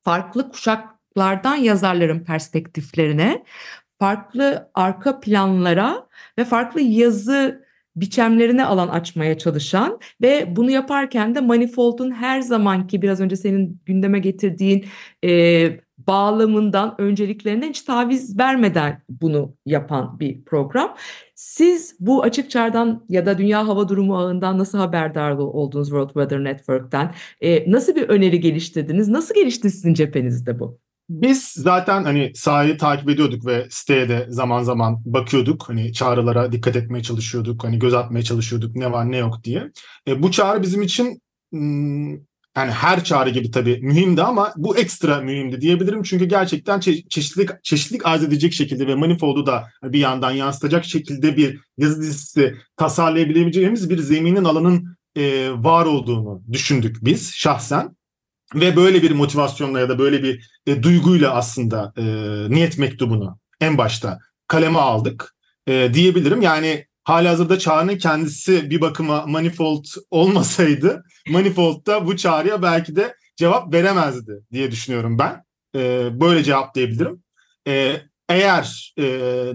farklı 0.01 0.49
kuşaklardan 0.49 1.55
yazarların 1.55 2.19
perspektiflerine, 2.19 3.43
farklı 3.99 4.71
arka 4.73 5.19
planlara 5.19 6.07
ve 6.37 6.45
farklı 6.45 6.81
yazı 6.81 7.65
biçemlerine 7.95 8.65
alan 8.65 8.87
açmaya 8.87 9.37
çalışan 9.37 9.99
ve 10.21 10.55
bunu 10.55 10.71
yaparken 10.71 11.35
de 11.35 11.41
Manifold'un 11.41 12.11
her 12.11 12.41
zamanki 12.41 13.01
biraz 13.01 13.21
önce 13.21 13.35
senin 13.35 13.81
gündeme 13.85 14.19
getirdiğin 14.19 14.85
e, 15.25 15.79
bağlamından, 16.07 16.95
önceliklerinden 16.97 17.69
hiç 17.69 17.81
taviz 17.81 18.39
vermeden 18.39 19.01
bunu 19.09 19.55
yapan 19.65 20.19
bir 20.19 20.45
program. 20.45 20.95
Siz 21.35 21.95
bu 21.99 22.23
açık 22.23 22.49
çağdan 22.51 23.05
ya 23.09 23.25
da 23.25 23.37
Dünya 23.37 23.67
Hava 23.67 23.89
Durumu 23.89 24.17
ağından 24.17 24.57
nasıl 24.57 24.77
haberdar 24.77 25.31
oldunuz 25.31 25.87
World 25.87 26.07
Weather 26.07 26.43
Network'ten? 26.43 27.13
E, 27.41 27.71
nasıl 27.71 27.95
bir 27.95 28.09
öneri 28.09 28.39
geliştirdiniz? 28.39 29.07
Nasıl 29.07 29.35
gelişti 29.35 29.69
sizin 29.69 29.93
cephenizde 29.93 30.59
bu? 30.59 30.79
Biz 31.11 31.43
zaten 31.43 32.03
hani 32.03 32.31
sahayı 32.35 32.77
takip 32.77 33.09
ediyorduk 33.09 33.45
ve 33.45 33.67
siteye 33.69 34.09
de 34.09 34.25
zaman 34.29 34.63
zaman 34.63 35.01
bakıyorduk. 35.05 35.69
Hani 35.69 35.93
çağrılara 35.93 36.51
dikkat 36.51 36.75
etmeye 36.75 37.03
çalışıyorduk. 37.03 37.63
Hani 37.63 37.79
göz 37.79 37.93
atmaya 37.93 38.23
çalışıyorduk 38.23 38.75
ne 38.75 38.91
var 38.91 39.11
ne 39.11 39.17
yok 39.17 39.43
diye. 39.43 39.71
E, 40.07 40.23
bu 40.23 40.31
çağrı 40.31 40.61
bizim 40.61 40.81
için 40.81 41.21
hmm, 41.51 42.11
yani 42.57 42.71
her 42.71 43.03
çağrı 43.03 43.29
gibi 43.29 43.51
tabii 43.51 43.79
mühimdi 43.81 44.23
ama 44.23 44.53
bu 44.57 44.77
ekstra 44.77 45.21
mühimdi 45.21 45.61
diyebilirim. 45.61 46.03
Çünkü 46.03 46.25
gerçekten 46.25 46.79
çe- 46.79 47.09
çeşitlilik 47.09 47.49
çeşitlilik 47.63 48.05
arz 48.05 48.23
edecek 48.23 48.53
şekilde 48.53 48.87
ve 48.87 48.95
Manifold'u 48.95 49.45
da 49.45 49.67
bir 49.83 49.99
yandan 49.99 50.31
yansıtacak 50.31 50.85
şekilde 50.85 51.37
bir 51.37 51.59
yazı 51.77 52.01
dizisi 52.01 52.55
tasarlayabileceğimiz 52.77 53.89
bir 53.89 53.97
zeminin 53.97 54.43
alanın 54.43 54.97
e, 55.15 55.49
var 55.51 55.85
olduğunu 55.85 56.43
düşündük 56.51 56.97
biz 57.01 57.33
şahsen. 57.33 57.95
Ve 58.55 58.75
böyle 58.75 59.01
bir 59.01 59.11
motivasyonla 59.11 59.79
ya 59.79 59.89
da 59.89 59.99
böyle 59.99 60.23
bir 60.23 60.49
e, 60.67 60.83
duyguyla 60.83 61.33
aslında 61.33 61.93
e, 61.97 62.03
niyet 62.49 62.77
mektubunu 62.77 63.39
en 63.61 63.77
başta 63.77 64.19
kaleme 64.47 64.79
aldık 64.79 65.35
e, 65.67 65.89
diyebilirim. 65.93 66.41
Yani 66.41 66.85
halihazırda 67.03 67.59
çağrının 67.59 67.97
kendisi 67.97 68.69
bir 68.69 68.81
bakıma 68.81 69.25
manifold 69.25 69.85
olmasaydı 70.11 71.03
manifold'da 71.29 72.07
bu 72.07 72.17
çağrıya 72.17 72.61
belki 72.61 72.95
de 72.95 73.15
cevap 73.35 73.73
veremezdi 73.73 74.41
diye 74.51 74.71
düşünüyorum 74.71 75.19
ben. 75.19 75.43
E, 75.75 76.09
böyle 76.21 76.43
cevaplayabilirim. 76.43 77.23
E, 77.67 77.95
eğer 78.29 78.93
e, 78.97 79.03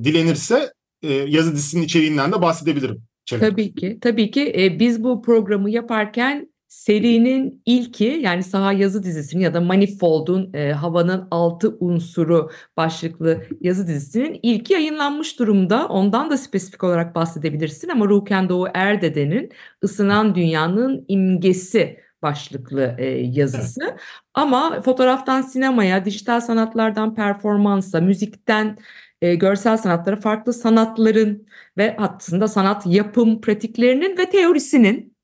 dilenirse 0.05 0.73
e, 1.03 1.13
yazı 1.13 1.53
dizisinin 1.53 1.83
içeriğinden 1.83 2.33
de 2.33 2.43
bahsedebilirim. 2.43 3.03
Çelik. 3.25 3.43
Tabii 3.43 3.75
ki, 3.75 3.99
tabii 4.01 4.31
ki 4.31 4.55
e, 4.59 4.79
biz 4.79 5.05
bu 5.05 5.23
programı 5.23 5.71
yaparken 5.71 6.49
serinin 6.77 7.63
ilki 7.67 8.05
yani 8.05 8.43
saha 8.43 8.73
yazı 8.73 9.03
dizisinin 9.03 9.43
ya 9.43 9.55
da 9.55 9.61
Manifold'un 9.61 10.51
e, 10.55 10.73
havanın 10.73 11.29
altı 11.31 11.77
unsuru 11.81 12.51
başlıklı 12.77 13.43
yazı 13.61 13.87
dizisinin 13.87 14.41
ilki 14.43 14.73
yayınlanmış 14.73 15.39
durumda. 15.39 15.89
Ondan 15.89 16.31
da 16.31 16.39
spesifik 16.39 16.85
olarak 16.85 17.15
bahsedebilirsin 17.15 17.89
ama 17.89 18.05
Ruken 18.05 18.49
Doğu 18.49 18.67
Erdede'nin 18.75 19.53
ısınan 19.85 20.35
dünyanın 20.35 21.05
imgesi 21.09 22.01
başlıklı 22.23 22.95
e, 22.99 23.05
yazısı. 23.07 23.81
Evet. 23.85 24.01
Ama 24.35 24.83
fotoğraftan 24.83 25.43
sinemaya, 25.43 26.05
dijital 26.05 26.41
sanatlardan 26.41 27.15
performansa, 27.15 28.01
müzikten 28.01 28.79
e, 29.23 29.35
görsel 29.35 29.77
sanatlara 29.77 30.17
farklı 30.17 30.53
sanatların 30.53 31.47
ve 31.77 31.97
aslında 31.99 32.49
sanat 32.49 32.87
yapım 32.87 33.41
pratiklerinin 33.41 34.19
ve 34.19 34.31
teorisinin 34.31 35.16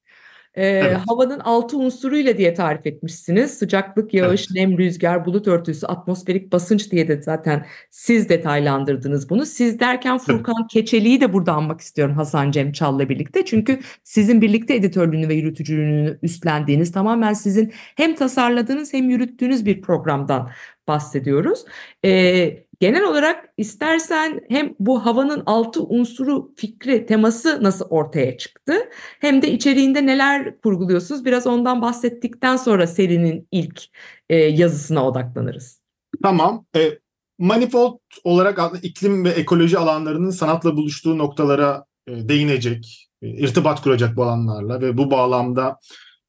e, 0.54 0.66
evet. 0.66 0.98
havanın 1.06 1.40
altı 1.40 1.76
unsuruyla 1.76 2.38
diye 2.38 2.54
tarif 2.54 2.86
etmişsiniz. 2.86 3.58
Sıcaklık, 3.58 4.14
yağış, 4.14 4.46
evet. 4.50 4.68
nem, 4.68 4.78
rüzgar, 4.78 5.24
bulut 5.24 5.48
örtüsü, 5.48 5.86
atmosferik 5.86 6.52
basınç 6.52 6.90
diye 6.90 7.08
de 7.08 7.22
zaten 7.22 7.66
siz 7.90 8.28
detaylandırdınız 8.28 9.30
bunu. 9.30 9.46
Siz 9.46 9.80
derken 9.80 10.18
Furkan 10.18 10.54
evet. 10.60 10.70
Keçeli'yi 10.70 11.20
de 11.20 11.32
burada 11.32 11.52
anmak 11.52 11.80
istiyorum 11.80 12.14
Hasan 12.14 12.50
Cem 12.50 12.72
Çal'la 12.72 13.08
birlikte. 13.08 13.44
Çünkü 13.44 13.80
sizin 14.04 14.40
birlikte 14.40 14.74
editörlüğünü 14.74 15.28
ve 15.28 15.34
yürütücülüğünü 15.34 16.18
üstlendiğiniz 16.22 16.92
tamamen 16.92 17.32
sizin 17.32 17.72
hem 17.96 18.14
tasarladığınız 18.14 18.92
hem 18.92 19.10
yürüttüğünüz 19.10 19.66
bir 19.66 19.82
programdan 19.82 20.50
bahsediyoruz. 20.88 21.64
Ee, 22.04 22.64
genel 22.82 23.04
olarak 23.04 23.48
istersen 23.56 24.40
hem 24.48 24.74
bu 24.78 25.06
havanın 25.06 25.42
altı 25.46 25.82
unsuru 25.82 26.52
fikri 26.56 27.06
teması 27.06 27.62
nasıl 27.62 27.84
ortaya 27.84 28.38
çıktı 28.38 28.74
hem 29.20 29.42
de 29.42 29.52
içeriğinde 29.52 30.06
neler 30.06 30.60
kurguluyorsunuz 30.60 31.24
biraz 31.24 31.46
ondan 31.46 31.82
bahsettikten 31.82 32.56
sonra 32.56 32.86
serinin 32.86 33.48
ilk 33.50 33.82
e, 34.30 34.36
yazısına 34.36 35.06
odaklanırız. 35.06 35.80
Tamam. 36.22 36.66
E, 36.76 36.98
manifold 37.38 37.98
olarak 38.24 38.60
iklim 38.82 39.24
ve 39.24 39.30
ekoloji 39.30 39.78
alanlarının 39.78 40.30
sanatla 40.30 40.76
buluştuğu 40.76 41.18
noktalara 41.18 41.84
e, 42.06 42.28
değinecek, 42.28 43.08
e, 43.22 43.28
irtibat 43.28 43.82
kuracak 43.82 44.16
bu 44.16 44.22
alanlarla 44.22 44.80
ve 44.80 44.98
bu 44.98 45.10
bağlamda 45.10 45.76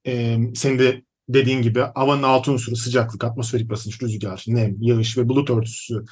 e, 0.07 0.38
senin 0.55 0.79
de 0.79 1.03
dediğin 1.29 1.62
gibi 1.62 1.79
havanın 1.95 2.24
altı 2.24 2.51
unsuru 2.51 2.75
sıcaklık, 2.75 3.24
atmosferik 3.24 3.69
basınç, 3.69 4.03
rüzgar, 4.03 4.43
nem, 4.48 4.75
yağış 4.81 5.17
ve 5.17 5.29
bulut 5.29 5.50
örtüsü 5.50 6.05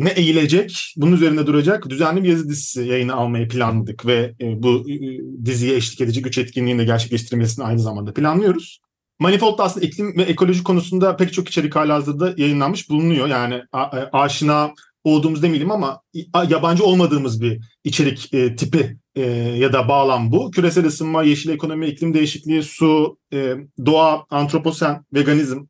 ne 0.00 0.10
eğilecek, 0.10 0.94
bunun 0.96 1.12
üzerinde 1.12 1.46
duracak 1.46 1.90
düzenli 1.90 2.22
bir 2.22 2.28
yazı 2.28 2.48
dizisi 2.48 2.82
yayını 2.82 3.14
almayı 3.14 3.48
planladık 3.48 4.06
ve 4.06 4.34
e, 4.40 4.62
bu 4.62 4.90
e, 4.90 4.96
diziye 5.44 5.76
eşlik 5.76 6.00
edecek 6.00 6.24
güç 6.24 6.38
etkinliğini 6.38 6.80
de 6.80 6.84
gerçekleştirmesini 6.84 7.64
aynı 7.64 7.78
zamanda 7.80 8.14
planlıyoruz. 8.14 8.80
Manifold'da 9.18 9.64
aslında 9.64 9.86
iklim 9.86 10.16
ve 10.16 10.22
ekoloji 10.22 10.62
konusunda 10.62 11.16
pek 11.16 11.32
çok 11.32 11.48
içerik 11.48 11.76
halihazırda 11.76 12.34
yayınlanmış 12.36 12.90
bulunuyor. 12.90 13.28
Yani 13.28 13.62
a, 13.72 13.82
a, 13.82 14.08
aşina 14.12 14.70
olduğumuz 15.04 15.42
demeyelim 15.42 15.70
ama 15.70 16.00
yabancı 16.48 16.84
olmadığımız 16.84 17.42
bir 17.42 17.60
içerik 17.84 18.34
e, 18.34 18.56
tipi 18.56 18.96
e, 19.14 19.22
ya 19.32 19.72
da 19.72 19.88
bağlam 19.88 20.32
bu. 20.32 20.50
Küresel 20.50 20.86
ısınma, 20.86 21.22
yeşil 21.22 21.50
ekonomi, 21.50 21.86
iklim 21.86 22.14
değişikliği, 22.14 22.62
su, 22.62 23.18
e, 23.32 23.54
doğa, 23.86 24.26
antroposen, 24.30 25.04
veganizm, 25.14 25.60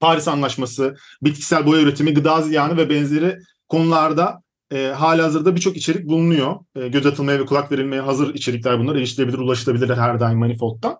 Paris 0.00 0.28
Anlaşması, 0.28 0.96
bitkisel 1.22 1.66
boya 1.66 1.82
üretimi, 1.82 2.14
gıda 2.14 2.42
ziyanı 2.42 2.76
ve 2.76 2.90
benzeri 2.90 3.38
konularda 3.68 4.42
e, 4.72 4.86
hali 4.86 5.22
hazırda 5.22 5.56
birçok 5.56 5.76
içerik 5.76 6.08
bulunuyor. 6.08 6.56
E, 6.76 6.88
göz 6.88 7.06
atılmaya 7.06 7.38
ve 7.38 7.46
kulak 7.46 7.72
verilmeye 7.72 8.02
hazır 8.02 8.34
içerikler 8.34 8.78
bunlar. 8.78 8.96
Erişilebilir, 8.96 9.38
ulaşılabilirler 9.38 9.96
her 9.96 10.20
daim 10.20 10.38
Manifold'dan. 10.38 10.98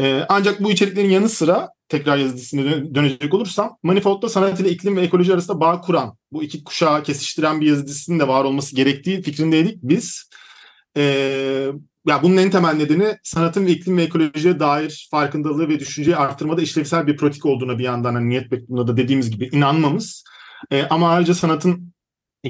E, 0.00 0.26
ancak 0.28 0.60
bu 0.60 0.70
içeriklerin 0.70 1.10
yanı 1.10 1.28
sıra 1.28 1.68
tekrar 1.88 2.16
yazı 2.16 2.58
dönecek 2.94 3.34
olursam 3.34 3.78
Manifold'da 3.82 4.28
sanat 4.28 4.60
ile 4.60 4.70
iklim 4.70 4.96
ve 4.96 5.00
ekoloji 5.00 5.34
arasında 5.34 5.60
bağ 5.60 5.80
kuran, 5.80 6.16
bu 6.32 6.42
iki 6.42 6.64
kuşağı 6.64 7.02
kesiştiren 7.02 7.60
bir 7.60 7.66
yazı 7.66 7.86
dizisinin 7.86 8.20
de 8.20 8.28
var 8.28 8.44
olması 8.44 8.76
gerektiği 8.76 9.22
fikrindeydik 9.22 9.78
biz. 9.82 10.30
E, 10.96 11.72
ya 12.06 12.22
bunun 12.22 12.36
en 12.36 12.50
temel 12.50 12.74
nedeni 12.74 13.18
sanatın 13.22 13.66
iklim 13.66 13.96
ve 13.96 14.02
ekolojiye 14.02 14.60
dair 14.60 15.08
farkındalığı 15.10 15.68
ve 15.68 15.80
düşünceyi 15.80 16.16
artırmada 16.16 16.62
işlevsel 16.62 17.06
bir 17.06 17.16
pratik 17.16 17.46
olduğuna 17.46 17.78
bir 17.78 17.84
yandan 17.84 18.14
hani 18.14 18.28
niyet 18.28 18.52
mektubunda 18.52 18.86
da 18.86 18.96
dediğimiz 18.96 19.30
gibi 19.30 19.48
inanmamız. 19.52 20.24
E, 20.70 20.82
ama 20.82 21.10
ayrıca 21.10 21.34
sanatın 21.34 21.94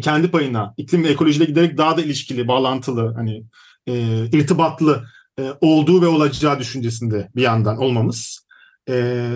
kendi 0.02 0.30
payına 0.30 0.74
iklim 0.76 1.04
ve 1.04 1.08
ekolojiyle 1.08 1.44
giderek 1.44 1.78
daha 1.78 1.96
da 1.96 2.02
ilişkili, 2.02 2.48
bağlantılı, 2.48 3.14
hani 3.14 3.44
e, 3.86 4.24
irtibatlı 4.26 5.04
e, 5.38 5.42
olduğu 5.60 6.02
ve 6.02 6.06
olacağı 6.06 6.58
düşüncesinde 6.58 7.28
bir 7.36 7.42
yandan 7.42 7.78
olmamız. 7.78 8.44
E, 8.88 9.26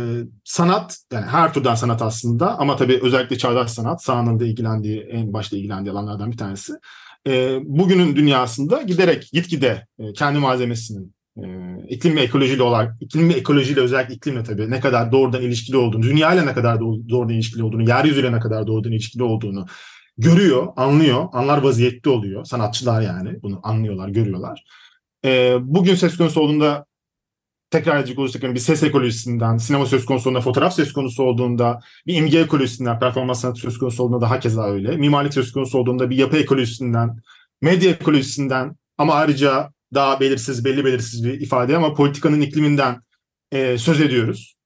sanat, 0.44 0.98
yani 1.12 1.26
her 1.26 1.54
türden 1.54 1.74
sanat 1.74 2.02
aslında 2.02 2.58
ama 2.58 2.76
tabii 2.76 3.00
özellikle 3.02 3.38
çağdaş 3.38 3.70
sanat, 3.70 4.02
sahanın 4.02 4.40
da 4.40 4.44
ilgilendiği, 4.44 5.00
en 5.00 5.32
başta 5.32 5.56
ilgilendiği 5.56 5.92
alanlardan 5.92 6.32
bir 6.32 6.36
tanesi 6.36 6.72
e, 7.28 7.58
bugünün 7.64 8.16
dünyasında 8.16 8.82
giderek 8.82 9.30
gitgide 9.32 9.86
e, 9.98 10.12
kendi 10.12 10.38
malzemesinin 10.38 11.14
e, 11.36 11.44
iklim 11.88 12.16
ve 12.16 12.20
ekolojiyle 12.20 12.62
olarak 12.62 13.02
iklim 13.02 13.28
ve 13.28 13.32
ekolojiyle 13.32 13.80
özellikle 13.80 14.14
iklimle 14.14 14.42
tabii 14.42 14.70
ne 14.70 14.80
kadar 14.80 15.12
doğrudan 15.12 15.42
ilişkili 15.42 15.76
olduğunu, 15.76 16.02
dünyayla 16.02 16.44
ne 16.44 16.54
kadar 16.54 16.80
doğrudan 16.80 17.34
ilişkili 17.34 17.62
olduğunu, 17.62 17.88
yeryüzüyle 17.88 18.32
ne 18.32 18.40
kadar 18.40 18.66
doğrudan 18.66 18.92
ilişkili 18.92 19.22
olduğunu 19.22 19.66
görüyor, 20.18 20.66
anlıyor, 20.76 21.24
anlar 21.32 21.58
vaziyette 21.58 22.10
oluyor. 22.10 22.44
Sanatçılar 22.44 23.00
yani 23.00 23.42
bunu 23.42 23.60
anlıyorlar, 23.62 24.08
görüyorlar. 24.08 24.64
E, 25.24 25.56
bugün 25.60 25.94
söz 25.94 26.16
konusu 26.16 26.40
olduğunda 26.40 26.86
tekrar 27.70 27.98
edecek 27.98 28.18
olursak 28.18 28.42
bir 28.42 28.58
ses 28.58 28.82
ekolojisinden, 28.82 29.56
sinema 29.56 29.86
söz 29.86 30.04
konusu 30.04 30.28
olduğunda, 30.28 30.40
fotoğraf 30.40 30.74
söz 30.74 30.92
konusu 30.92 31.22
olduğunda, 31.22 31.80
bir 32.06 32.14
imge 32.14 32.38
ekolojisinden, 32.38 32.98
performans 32.98 33.40
sanatı 33.40 33.60
söz 33.60 33.78
konusu 33.78 34.02
olduğunda 34.02 34.20
daha 34.20 34.40
keza 34.40 34.66
öyle. 34.66 34.96
Mimarlık 34.96 35.34
söz 35.34 35.52
konusu 35.52 35.78
olduğunda 35.78 36.10
bir 36.10 36.16
yapı 36.16 36.36
ekolojisinden, 36.36 37.16
medya 37.62 37.90
ekolojisinden 37.90 38.76
ama 38.98 39.14
ayrıca 39.14 39.72
daha 39.94 40.20
belirsiz, 40.20 40.64
belli 40.64 40.84
belirsiz 40.84 41.24
bir 41.24 41.40
ifade 41.40 41.76
ama 41.76 41.94
politikanın 41.94 42.40
ikliminden 42.40 43.02
e, 43.52 43.78
söz 43.78 44.00
ediyoruz. 44.00 44.56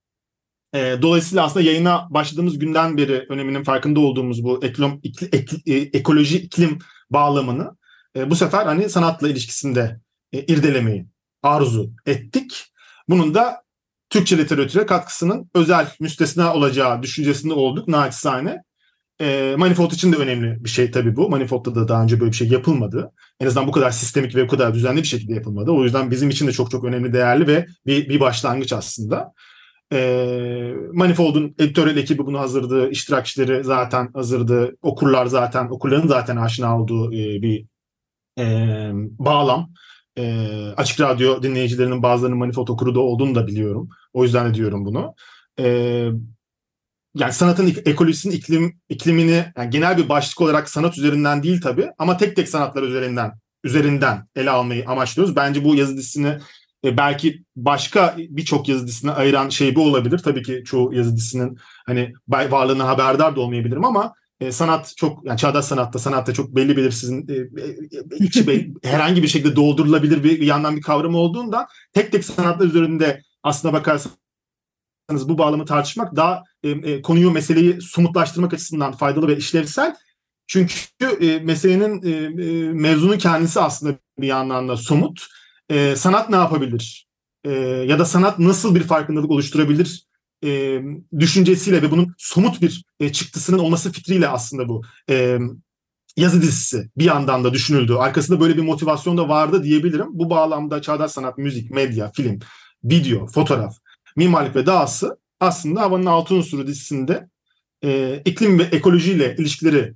E, 0.75 0.97
dolayısıyla 1.03 1.45
aslında 1.45 1.67
yayına 1.67 2.07
başladığımız 2.11 2.59
günden 2.59 2.97
beri 2.97 3.27
öneminin 3.29 3.63
farkında 3.63 4.01
olduğumuz 4.01 4.45
bu 4.45 4.65
eklom, 4.65 5.01
ikli, 5.03 5.29
ek, 5.33 5.57
e, 5.67 5.75
ekoloji 5.75 6.39
iklim 6.39 6.79
bağlamını 7.11 7.77
e, 8.17 8.31
bu 8.31 8.37
sefer 8.37 8.67
hani 8.67 8.89
sanatla 8.89 9.29
ilişkisinde 9.29 10.01
e, 10.33 10.41
irdelemeyi 10.41 11.07
arzu 11.43 11.93
ettik. 12.07 12.72
Bunun 13.09 13.35
da 13.35 13.63
Türkçe 14.11 14.39
literatüre 14.39 14.87
katkısının 14.87 15.51
özel 15.55 15.87
müstesna 16.01 16.55
olacağı 16.55 17.03
düşüncesinde 17.03 17.55
olduk 17.55 17.89
naçizane. 17.89 18.63
E, 19.21 19.55
Manifold 19.59 19.91
için 19.91 20.13
de 20.13 20.17
önemli 20.17 20.65
bir 20.65 20.69
şey 20.69 20.91
tabii 20.91 21.17
bu. 21.17 21.31
Manifold'da 21.31 21.75
da 21.75 21.89
daha 21.89 22.03
önce 22.03 22.21
böyle 22.21 22.33
bir 22.33 22.37
şey 22.37 22.49
yapılmadı. 22.49 23.13
En 23.41 23.47
azından 23.47 23.69
bu 23.69 23.73
kadar 23.73 23.91
sistemik 23.91 24.37
ve 24.37 24.45
bu 24.45 24.49
kadar 24.49 24.75
düzenli 24.75 25.03
bir 25.03 25.07
şekilde 25.07 25.35
yapılmadı. 25.35 25.71
O 25.71 25.85
yüzden 25.85 26.11
bizim 26.11 26.31
için 26.31 26.47
de 26.47 26.53
çok 26.53 26.71
çok 26.71 26.85
önemli, 26.85 27.13
değerli 27.13 27.47
ve 27.47 27.67
bir, 27.87 28.09
bir 28.09 28.21
başlangıç 28.21 28.73
aslında. 28.73 29.33
E, 29.93 30.75
Manifold'un 30.93 31.55
editörel 31.59 31.97
ekibi 31.97 32.27
bunu 32.27 32.39
hazırdı. 32.41 32.91
iştirakçileri 32.91 33.65
zaten 33.65 34.11
hazırdı. 34.15 34.77
Okurlar 34.83 35.27
zaten, 35.27 35.69
okurların 35.69 36.09
zaten 36.09 36.37
aşina 36.37 36.81
olduğu 36.81 37.13
e, 37.13 37.43
bir 37.43 37.67
e, 38.39 38.45
bağlam. 38.95 39.71
E, 40.19 40.49
açık 40.77 41.01
radyo 41.01 41.43
dinleyicilerinin 41.43 42.03
bazılarının 42.03 42.39
Manifold 42.39 42.69
okuru 42.69 42.95
da 42.95 43.01
olduğunu 43.01 43.35
da 43.35 43.47
biliyorum. 43.47 43.89
O 44.13 44.25
yüzden 44.25 44.51
de 44.51 44.55
diyorum 44.55 44.85
bunu. 44.85 45.15
E, 45.61 45.67
yani 47.15 47.33
sanatın 47.33 47.75
ekolojisinin 47.87 48.35
iklim, 48.35 48.81
iklimini 48.89 49.45
yani 49.57 49.71
genel 49.71 49.99
bir 49.99 50.09
başlık 50.09 50.41
olarak 50.41 50.71
sanat 50.71 50.99
üzerinden 50.99 51.43
değil 51.43 51.61
tabii 51.61 51.91
ama 51.99 52.17
tek 52.17 52.37
tek 52.37 52.49
sanatlar 52.49 52.83
üzerinden 52.83 53.33
üzerinden 53.65 54.29
ele 54.37 54.51
almayı 54.51 54.85
amaçlıyoruz. 54.87 55.37
Bence 55.37 55.65
bu 55.65 55.75
yazı 55.75 55.97
dizisini 55.97 56.39
e, 56.85 56.97
belki 56.97 57.45
başka 57.57 58.15
birçok 58.19 58.69
yazı 58.69 58.87
dizisine 58.87 59.11
ayıran 59.11 59.49
şey 59.49 59.75
bu 59.75 59.83
olabilir. 59.83 60.19
Tabii 60.19 60.43
ki 60.43 60.63
çoğu 60.65 60.95
yazı 60.95 61.17
dizisinin 61.17 61.59
hani 61.87 62.13
varlığına 62.29 62.87
haberdar 62.87 63.37
da 63.37 63.41
olmayabilirim 63.41 63.85
ama 63.85 64.15
e, 64.43 64.53
sanat 64.53 64.93
çok 64.97 65.27
yani 65.27 65.39
çağdaş 65.39 65.65
sanatta 65.65 65.99
sanatta 65.99 66.35
çok 66.35 66.57
belli 66.57 66.77
belirsiz 66.77 67.11
e, 67.11 67.35
e, 67.35 67.47
içi 68.19 68.75
herhangi 68.83 69.23
bir 69.23 69.29
şekilde 69.29 69.57
doldurulabilir 69.57 70.25
bir, 70.25 70.41
bir 70.41 70.47
yandan 70.47 70.77
bir 70.77 70.83
kavram 70.83 71.15
olduğunda 71.15 71.69
tek 71.93 72.13
tek 72.13 72.25
sanatlar 72.25 72.67
üzerinde 72.67 73.23
aslına 73.43 73.73
bakarsanız 73.73 74.19
bu 75.29 75.39
bağlamı 75.39 75.65
tartışmak 75.65 76.17
daha 76.17 76.43
e, 76.63 76.71
e, 76.71 77.03
konuyu 77.03 77.31
meseleyi 77.31 77.81
somutlaştırmak 77.81 78.55
açısından 78.55 78.93
faydalı 78.93 79.29
ve 79.29 79.37
işlevsel. 79.37 79.97
Çünkü 80.47 80.75
e, 81.21 81.39
meselenin 81.39 82.03
e, 82.03 82.11
e, 82.45 82.73
mevzunun 82.73 83.19
kendisi 83.19 83.61
aslında 83.61 83.99
bir 84.19 84.27
yandan 84.27 84.69
da 84.69 84.77
somut. 84.77 85.27
E, 85.69 85.97
sanat 85.97 86.31
ne 86.31 86.37
yapabilir? 86.37 87.07
E, 87.45 87.53
ya 87.61 87.99
da 87.99 88.05
sanat 88.05 88.39
nasıl 88.39 88.75
bir 88.75 88.83
farkındalık 88.83 89.31
oluşturabilir? 89.31 90.07
E, 90.45 90.83
düşüncesiyle 91.19 91.83
ve 91.83 91.91
bunun 91.91 92.15
somut 92.19 92.63
bir 92.63 92.85
e, 93.01 93.13
çıktısının 93.13 93.59
olması 93.59 93.93
fikriyle 93.93 94.29
aslında 94.29 94.69
bu 94.69 94.83
e, 95.11 95.39
yazı 96.17 96.43
dizisi 96.43 96.91
bir 96.99 97.05
yandan 97.05 97.45
da 97.45 97.53
düşünüldü. 97.53 97.95
Arkasında 97.95 98.41
böyle 98.41 98.57
bir 98.57 98.63
motivasyon 98.63 99.17
da 99.17 99.29
vardı 99.29 99.63
diyebilirim. 99.63 100.07
Bu 100.11 100.31
bağlamda 100.31 100.83
çağdaş 100.83 101.11
sanat, 101.11 101.39
müzik, 101.39 101.71
medya, 101.71 102.13
film, 102.13 102.39
video, 102.85 103.27
fotoğraf, 103.27 103.77
mimarlık 104.17 104.57
ve 104.57 104.67
dahası 104.67 105.19
aslında 105.41 105.81
Havanın 105.81 106.07
Altı 106.07 106.35
Unsuru 106.35 106.67
dizisinde 106.67 107.29
e, 107.85 108.23
iklim 108.25 108.59
ve 108.59 108.63
ekolojiyle 108.63 109.37
ilişkileri 109.39 109.95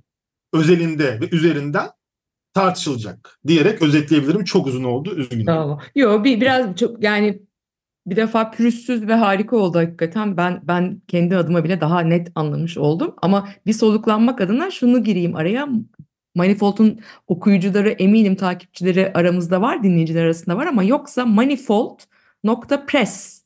özelinde 0.53 1.21
ve 1.21 1.29
üzerinden 1.31 1.89
tartışılacak 2.53 3.39
diyerek 3.47 3.81
özetleyebilirim. 3.81 4.43
Çok 4.43 4.67
uzun 4.67 4.83
oldu. 4.83 5.15
Üzgünüm. 5.15 5.45
Tamam. 5.45 5.79
Yo 5.95 6.23
bir 6.23 6.41
biraz 6.41 6.75
çok 6.75 7.03
yani 7.03 7.39
bir 8.07 8.15
defa 8.15 8.51
pürüzsüz 8.51 9.07
ve 9.07 9.13
harika 9.13 9.57
oldu 9.57 9.77
hakikaten. 9.77 10.37
Ben 10.37 10.61
ben 10.63 11.01
kendi 11.07 11.37
adıma 11.37 11.63
bile 11.63 11.81
daha 11.81 11.99
net 11.99 12.31
anlamış 12.35 12.77
oldum. 12.77 13.15
Ama 13.21 13.49
bir 13.65 13.73
soluklanmak 13.73 14.41
adına 14.41 14.71
şunu 14.71 15.03
gireyim 15.03 15.35
araya. 15.35 15.67
Manifold'un 16.35 16.99
okuyucuları 17.27 17.89
eminim 17.89 18.35
takipçileri 18.35 19.13
aramızda 19.13 19.61
var, 19.61 19.83
dinleyiciler 19.83 20.25
arasında 20.25 20.57
var 20.57 20.67
ama 20.67 20.83
yoksa 20.83 21.25
manifold.press 21.25 23.43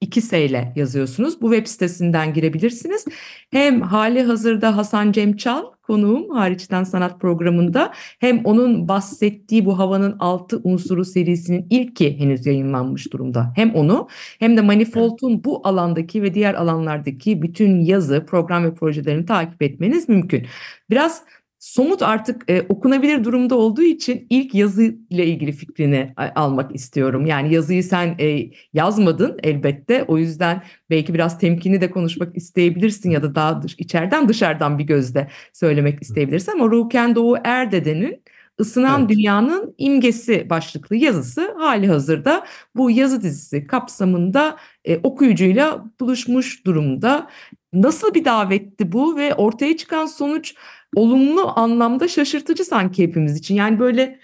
iki 0.00 0.20
S 0.20 0.44
ile 0.44 0.72
yazıyorsunuz. 0.76 1.42
Bu 1.42 1.54
web 1.54 1.66
sitesinden 1.66 2.34
girebilirsiniz. 2.34 3.04
Hem 3.50 3.82
hali 3.82 4.22
hazırda 4.22 4.76
Hasan 4.76 5.12
Cemçal 5.12 5.73
konuğum 5.86 6.30
hariçten 6.30 6.84
sanat 6.84 7.20
programında 7.20 7.92
hem 8.18 8.44
onun 8.44 8.88
bahsettiği 8.88 9.64
bu 9.64 9.78
havanın 9.78 10.16
altı 10.18 10.60
unsuru 10.64 11.04
serisinin 11.04 11.66
ilki 11.70 12.18
henüz 12.18 12.46
yayınlanmış 12.46 13.12
durumda. 13.12 13.52
Hem 13.56 13.74
onu 13.74 14.08
hem 14.38 14.56
de 14.56 14.60
Manifold'un 14.60 15.44
bu 15.44 15.60
alandaki 15.68 16.22
ve 16.22 16.34
diğer 16.34 16.54
alanlardaki 16.54 17.42
bütün 17.42 17.80
yazı, 17.80 18.26
program 18.26 18.64
ve 18.64 18.74
projelerini 18.74 19.26
takip 19.26 19.62
etmeniz 19.62 20.08
mümkün. 20.08 20.46
Biraz 20.90 21.22
somut 21.64 22.02
artık 22.02 22.50
e, 22.50 22.62
okunabilir 22.68 23.24
durumda 23.24 23.54
olduğu 23.54 23.82
için 23.82 24.26
ilk 24.30 24.54
yazı 24.54 24.82
ile 25.10 25.26
ilgili 25.26 25.52
fikrini 25.52 26.12
a- 26.16 26.30
almak 26.34 26.74
istiyorum. 26.74 27.26
Yani 27.26 27.54
yazıyı 27.54 27.84
sen 27.84 28.16
e, 28.20 28.50
yazmadın 28.72 29.38
elbette. 29.42 30.04
O 30.08 30.18
yüzden 30.18 30.62
belki 30.90 31.14
biraz 31.14 31.38
temkinli 31.38 31.80
de 31.80 31.90
konuşmak 31.90 32.36
isteyebilirsin 32.36 33.10
ya 33.10 33.22
da 33.22 33.34
daha 33.34 33.62
dış, 33.62 33.74
içeriden 33.78 34.28
dışarıdan 34.28 34.78
bir 34.78 34.84
gözle 34.84 35.30
söylemek 35.52 36.02
isteyebilirsin. 36.02 36.52
Ama 36.52 36.64
Ruken 36.70 37.14
Doğu 37.14 37.36
Erdede'nin 37.44 38.22
Isınan 38.60 39.00
Evet. 39.00 39.10
Dünyanın 39.10 39.74
İmgesi 39.78 40.50
başlıklı 40.50 40.96
yazısı 40.96 41.54
hali 41.58 41.88
hazırda 41.88 42.44
bu 42.76 42.90
yazı 42.90 43.22
dizisi 43.22 43.66
kapsamında 43.66 44.56
e, 44.84 44.96
okuyucuyla 45.02 45.84
buluşmuş 46.00 46.66
durumda. 46.66 47.28
Nasıl 47.74 48.14
bir 48.14 48.24
davetti 48.24 48.92
bu 48.92 49.16
ve 49.16 49.34
ortaya 49.34 49.76
çıkan 49.76 50.06
sonuç 50.06 50.54
olumlu 50.96 51.52
anlamda 51.58 52.08
şaşırtıcı 52.08 52.64
sanki 52.64 53.02
hepimiz 53.02 53.36
için. 53.38 53.54
Yani 53.54 53.78
böyle 53.78 54.20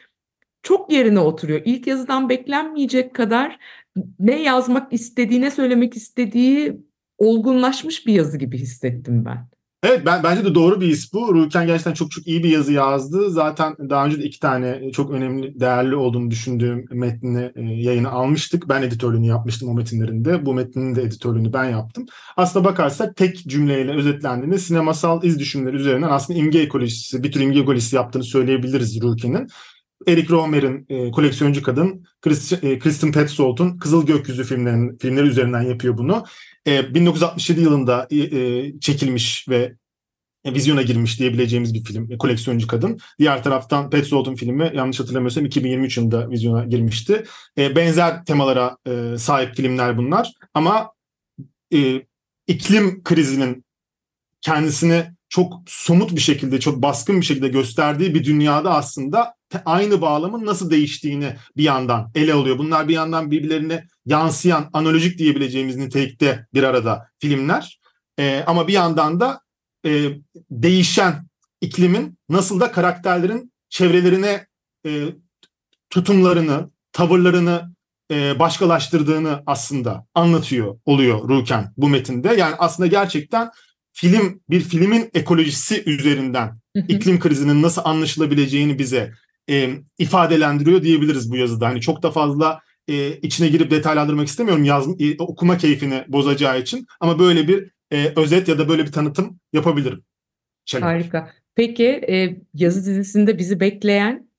çok 0.62 0.92
yerine 0.92 1.20
oturuyor. 1.20 1.62
İlk 1.64 1.86
yazıdan 1.86 2.28
beklenmeyecek 2.28 3.14
kadar 3.14 3.58
ne 4.18 4.42
yazmak 4.42 4.92
istediğine 4.92 5.50
söylemek 5.50 5.96
istediği 5.96 6.80
olgunlaşmış 7.18 8.06
bir 8.06 8.12
yazı 8.14 8.38
gibi 8.38 8.58
hissettim 8.58 9.24
ben. 9.24 9.59
Evet 9.82 10.06
ben 10.06 10.22
bence 10.22 10.44
de 10.44 10.54
doğru 10.54 10.80
bir 10.80 10.86
his 10.86 11.12
bu. 11.12 11.34
Ruken 11.34 11.66
gerçekten 11.66 11.92
çok 11.92 12.10
çok 12.10 12.26
iyi 12.26 12.44
bir 12.44 12.48
yazı 12.48 12.72
yazdı. 12.72 13.30
Zaten 13.30 13.76
daha 13.90 14.06
önce 14.06 14.18
de 14.18 14.24
iki 14.24 14.40
tane 14.40 14.92
çok 14.92 15.10
önemli, 15.10 15.60
değerli 15.60 15.96
olduğunu 15.96 16.30
düşündüğüm 16.30 16.84
metnini 16.90 17.52
e, 17.56 17.62
yayına 17.62 18.10
almıştık. 18.10 18.68
Ben 18.68 18.82
editörlüğünü 18.82 19.26
yapmıştım 19.26 19.68
o 19.68 19.74
metinlerinde. 19.74 20.46
Bu 20.46 20.54
metnin 20.54 20.94
de 20.94 21.02
editörlüğünü 21.02 21.52
ben 21.52 21.64
yaptım. 21.64 22.06
Aslına 22.36 22.64
bakarsak 22.64 23.16
tek 23.16 23.36
cümleyle 23.48 23.92
özetlendiğinde 23.92 24.58
sinemasal 24.58 25.24
iz 25.24 25.38
düşümleri 25.38 25.76
üzerinden 25.76 26.08
aslında 26.10 26.38
imge 26.38 26.58
ekolojisi, 26.58 27.22
bir 27.22 27.32
tür 27.32 27.40
imge 27.40 27.60
ekolojisi 27.60 27.96
yaptığını 27.96 28.24
söyleyebiliriz 28.24 29.02
Ruken'in. 29.02 29.48
Eric 30.06 30.28
Rohmer'in 30.30 30.86
e, 30.88 31.10
koleksiyoncu 31.10 31.62
kadın, 31.62 32.04
Christi- 32.22 32.66
e, 32.68 32.78
Kristen 32.78 33.12
Petzold'un 33.12 33.78
Kızıl 33.78 34.06
Gökyüzü 34.06 34.44
filmlerin, 34.44 34.98
filmleri 34.98 35.26
üzerinden 35.26 35.62
yapıyor 35.62 35.98
bunu. 35.98 36.24
E, 36.66 36.94
1967 36.94 37.60
yılında 37.60 38.06
e, 38.10 38.16
e, 38.16 38.72
çekilmiş 38.80 39.48
ve 39.48 39.74
e, 40.44 40.54
vizyona 40.54 40.82
girmiş 40.82 41.18
diyebileceğimiz 41.20 41.74
bir 41.74 41.84
film. 41.84 42.12
E, 42.12 42.18
koleksiyoncu 42.18 42.66
kadın. 42.66 42.98
Diğer 43.18 43.42
taraftan 43.42 43.90
Petzold'un 43.90 44.34
filmi 44.34 44.72
yanlış 44.74 45.00
hatırlamıyorsam 45.00 45.46
2023 45.46 45.96
yılında 45.96 46.30
vizyona 46.30 46.64
girmişti. 46.64 47.24
E, 47.58 47.76
benzer 47.76 48.24
temalara 48.24 48.76
e, 48.86 49.18
sahip 49.18 49.56
filmler 49.56 49.98
bunlar. 49.98 50.32
Ama 50.54 50.90
e, 51.74 52.02
iklim 52.46 53.02
krizinin 53.02 53.64
kendisini 54.40 55.04
çok 55.28 55.62
somut 55.66 56.14
bir 56.14 56.20
şekilde, 56.20 56.60
çok 56.60 56.82
baskın 56.82 57.20
bir 57.20 57.26
şekilde 57.26 57.48
gösterdiği 57.48 58.14
bir 58.14 58.24
dünyada 58.24 58.74
aslında 58.74 59.34
aynı 59.64 60.00
bağlamın 60.00 60.46
nasıl 60.46 60.70
değiştiğini 60.70 61.36
bir 61.56 61.62
yandan 61.62 62.10
ele 62.14 62.32
alıyor. 62.32 62.58
Bunlar 62.58 62.88
bir 62.88 62.94
yandan 62.94 63.30
birbirlerine 63.30 63.86
yansıyan, 64.06 64.70
analojik 64.72 65.18
diyebileceğimiz 65.18 65.76
nitelikte 65.76 66.46
bir 66.54 66.62
arada 66.62 67.08
filmler. 67.18 67.80
Ee, 68.18 68.44
ama 68.46 68.68
bir 68.68 68.72
yandan 68.72 69.20
da 69.20 69.40
e, 69.86 70.08
değişen 70.50 71.26
iklimin 71.60 72.18
nasıl 72.28 72.60
da 72.60 72.72
karakterlerin 72.72 73.52
çevrelerine 73.68 74.46
e, 74.86 75.04
tutumlarını, 75.90 76.70
tavırlarını 76.92 77.74
e, 78.10 78.38
başkalaştırdığını 78.38 79.42
aslında 79.46 80.06
anlatıyor 80.14 80.78
oluyor 80.84 81.28
Ruken 81.28 81.72
bu 81.76 81.88
metinde. 81.88 82.34
Yani 82.34 82.54
aslında 82.58 82.86
gerçekten 82.86 83.50
film 83.92 84.40
bir 84.50 84.60
filmin 84.60 85.10
ekolojisi 85.14 85.82
üzerinden 85.86 86.60
iklim 86.88 87.20
krizinin 87.20 87.62
nasıl 87.62 87.82
anlaşılabileceğini 87.84 88.78
bize 88.78 89.12
e, 89.50 89.70
ifadelendiriyor 89.98 90.82
diyebiliriz 90.82 91.32
bu 91.32 91.36
yazıda. 91.36 91.66
Hani 91.66 91.80
çok 91.80 92.02
da 92.02 92.10
fazla 92.10 92.60
e, 92.88 93.12
içine 93.12 93.48
girip 93.48 93.70
detaylandırmak 93.70 94.26
istemiyorum 94.26 94.64
yaz, 94.64 94.86
e, 95.00 95.16
okuma 95.18 95.58
keyfini 95.58 96.04
bozacağı 96.08 96.60
için 96.60 96.86
ama 97.00 97.18
böyle 97.18 97.48
bir 97.48 97.70
e, 97.92 98.12
özet 98.16 98.48
ya 98.48 98.58
da 98.58 98.68
böyle 98.68 98.86
bir 98.86 98.92
tanıtım 98.92 99.40
yapabilirim. 99.52 100.04
Çelenk. 100.64 100.84
Harika. 100.84 101.30
Peki 101.54 101.86
e, 101.86 102.36
yazı 102.54 102.80
dizisinde 102.80 103.38
bizi 103.38 103.60
bekleyen 103.60 104.30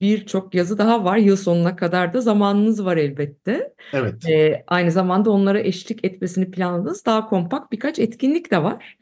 birçok 0.00 0.54
yazı 0.54 0.78
daha 0.78 1.04
var. 1.04 1.16
Yıl 1.16 1.36
sonuna 1.36 1.76
kadar 1.76 2.12
da 2.12 2.20
zamanınız 2.20 2.84
var 2.84 2.96
elbette. 2.96 3.74
Evet. 3.92 4.28
E, 4.28 4.64
aynı 4.66 4.90
zamanda 4.90 5.30
onlara 5.30 5.60
eşlik 5.60 6.04
etmesini 6.04 6.50
planladığınız 6.50 7.06
daha 7.06 7.28
kompakt 7.28 7.72
birkaç 7.72 7.98
etkinlik 7.98 8.50
de 8.50 8.62
var. 8.62 8.98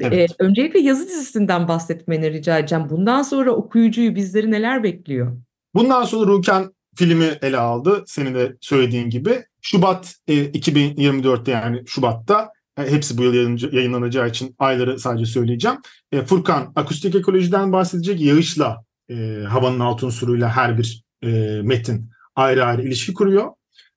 E, 0.00 0.06
Evet. 0.06 0.30
öncelikle 0.38 0.80
yazı 0.80 1.08
dizisinden 1.08 1.68
bahsetmeni 1.68 2.32
rica 2.32 2.58
edeceğim. 2.58 2.86
Bundan 2.90 3.22
sonra 3.22 3.52
okuyucuyu 3.52 4.14
bizleri 4.14 4.50
neler 4.50 4.82
bekliyor? 4.82 5.36
Bundan 5.74 6.04
sonra 6.04 6.26
Ruken 6.32 6.72
filmi 6.96 7.38
ele 7.42 7.56
aldı. 7.58 8.04
Senin 8.06 8.34
de 8.34 8.56
söylediğin 8.60 9.10
gibi. 9.10 9.44
Şubat 9.62 10.14
e, 10.26 10.34
2024'te 10.44 11.50
yani 11.50 11.82
Şubat'ta 11.86 12.52
E, 12.78 12.90
hepsi 12.90 13.18
bu 13.18 13.22
yıl 13.22 13.72
yayınlanacağı 13.72 14.28
için 14.28 14.54
ayları 14.58 14.98
sadece 14.98 15.26
söyleyeceğim. 15.26 15.78
E, 16.12 16.22
Furkan 16.22 16.72
akustik 16.76 17.14
ekolojiden 17.14 17.72
bahsedecek. 17.72 18.20
Yağışla 18.20 18.84
e, 19.10 19.14
havanın 19.48 19.80
alt 19.80 20.02
unsuruyla 20.02 20.48
her 20.56 20.78
bir 20.78 21.04
e, 21.24 21.28
metin 21.64 22.10
ayrı 22.36 22.64
ayrı 22.64 22.82
ilişki 22.82 23.14
kuruyor. 23.14 23.50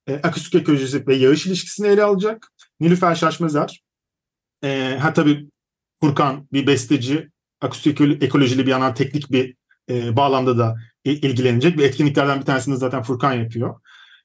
E, 0.08 0.14
akustik 0.14 0.56
ekolojisi 0.62 1.08
ve 1.08 1.16
yağış 1.16 1.46
ilişkisini 1.46 1.88
ele 1.88 2.04
alacak. 2.04 2.48
Nilüfer 2.80 3.16
Şaşmazer. 3.16 3.84
E, 4.64 4.98
ha 5.02 5.14
tabii 5.14 5.50
Furkan 6.06 6.48
bir 6.54 6.68
besteci, 6.68 7.30
akustik 7.62 8.00
ekolo- 8.00 8.24
ekolojili 8.24 8.66
bir 8.66 8.72
yandan 8.72 8.94
teknik 8.94 9.32
bir 9.32 9.56
e, 9.90 10.16
bağlamda 10.18 10.58
da 10.58 10.76
ilgilenecek 11.04 11.78
ve 11.78 11.84
etkinliklerden 11.84 12.40
bir 12.40 12.46
tanesini 12.46 12.78
zaten 12.78 13.04
Furkan 13.04 13.34
yapıyor. 13.34 13.80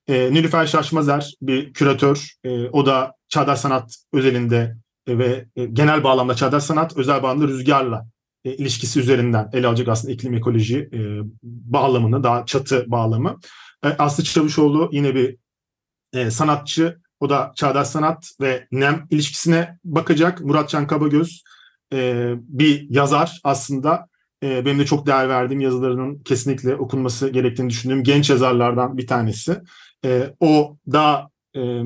E, 0.09 0.35
Nilüfer 0.35 0.67
Şaşmazer 0.67 1.35
bir 1.43 1.73
küratör. 1.73 2.35
E, 2.45 2.69
o 2.69 2.87
da 2.87 3.13
çağdaş 3.29 3.61
sanat 3.61 3.97
özelinde 4.13 4.77
e, 5.07 5.19
ve 5.19 5.47
e, 5.57 5.65
genel 5.65 6.05
bağlamda 6.05 6.35
çağdaş 6.35 6.63
sanat, 6.63 6.97
özel 6.97 7.23
bağlamda 7.23 7.49
rüzgarla 7.49 8.07
e, 8.45 8.53
ilişkisi 8.57 9.01
üzerinden 9.01 9.51
ele 9.53 9.67
alacak 9.67 9.89
aslında 9.89 10.15
iklim 10.15 10.35
ekoloji 10.35 10.89
e, 10.93 10.99
bağlamını, 11.43 12.23
daha 12.23 12.47
çatı 12.47 12.85
bağlamı. 12.87 13.39
E, 13.85 13.89
Aslı 13.89 14.25
Çavuşoğlu 14.25 14.89
yine 14.93 15.15
bir 15.15 15.37
e, 16.13 16.31
sanatçı. 16.31 17.01
O 17.21 17.31
da 17.31 17.53
çağdaş 17.57 17.89
sanat 17.89 18.31
ve 18.41 18.67
nem 18.73 19.07
ilişkisine 19.11 19.79
bakacak. 19.85 20.41
Muratcan 20.41 20.87
Kabagöz 20.87 21.43
e, 21.93 22.33
bir 22.39 22.91
yazar 22.91 23.41
aslında. 23.45 24.07
E, 24.43 24.65
benim 24.65 24.79
de 24.79 24.87
çok 24.87 25.07
değer 25.07 25.29
verdiğim 25.29 25.61
yazılarının 25.61 26.19
kesinlikle 26.19 26.77
okunması 26.77 27.29
gerektiğini 27.29 27.71
düşündüğüm 27.71 28.03
genç 28.03 28.31
yazarlardan 28.31 28.97
bir 28.97 29.07
tanesi. 29.07 29.61
E, 30.05 30.35
o 30.41 30.77
daha 30.93 31.31
e, 31.57 31.83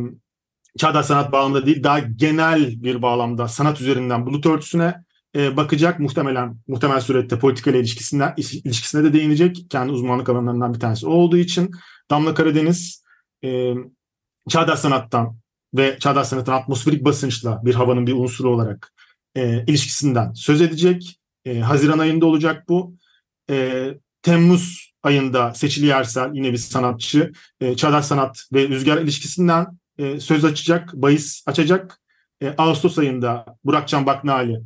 çağdaş 0.78 1.06
sanat 1.06 1.32
bağlamında 1.32 1.66
değil, 1.66 1.82
daha 1.82 1.98
genel 1.98 2.82
bir 2.82 3.02
bağlamda 3.02 3.48
sanat 3.48 3.80
üzerinden 3.80 4.26
bulut 4.26 4.46
örtüsüne 4.46 4.94
e, 5.36 5.56
bakacak. 5.56 6.00
Muhtemelen 6.00 6.56
muhtemel 6.68 7.00
surette 7.00 7.38
politika 7.38 7.70
ile 7.70 7.80
ilişkisine 7.80 9.04
de 9.04 9.12
değinecek. 9.12 9.66
Kendi 9.70 9.92
uzmanlık 9.92 10.28
alanlarından 10.28 10.74
bir 10.74 10.80
tanesi 10.80 11.06
o 11.06 11.10
olduğu 11.10 11.36
için. 11.36 11.70
Damla 12.10 12.34
Karadeniz 12.34 13.04
e, 13.44 13.74
çağdaş 14.48 14.78
sanattan 14.78 15.36
ve 15.74 15.98
çağdaş 15.98 16.26
sanatın 16.26 16.52
atmosferik 16.52 17.04
basınçla 17.04 17.60
bir 17.64 17.74
havanın 17.74 18.06
bir 18.06 18.12
unsuru 18.12 18.50
olarak 18.50 18.92
e, 19.36 19.64
ilişkisinden 19.66 20.32
söz 20.32 20.60
edecek. 20.60 21.20
E, 21.44 21.60
Haziran 21.60 21.98
ayında 21.98 22.26
olacak 22.26 22.68
bu. 22.68 22.96
E, 23.50 23.88
Temmuz 24.22 24.94
ayında 25.02 25.54
Seçili 25.54 25.86
Yersel 25.86 26.30
yine 26.34 26.52
bir 26.52 26.58
sanatçı 26.58 27.32
e, 27.60 27.76
çağdaş 27.76 28.04
sanat 28.04 28.44
ve 28.52 28.68
rüzgar 28.68 29.02
ilişkisinden 29.02 29.66
e, 29.98 30.20
söz 30.20 30.44
açacak, 30.44 30.94
bahis 30.94 31.42
açacak. 31.46 32.00
E, 32.42 32.54
Ağustos 32.58 32.98
ayında 32.98 33.46
Burakcan 33.64 34.06
Baknali 34.06 34.60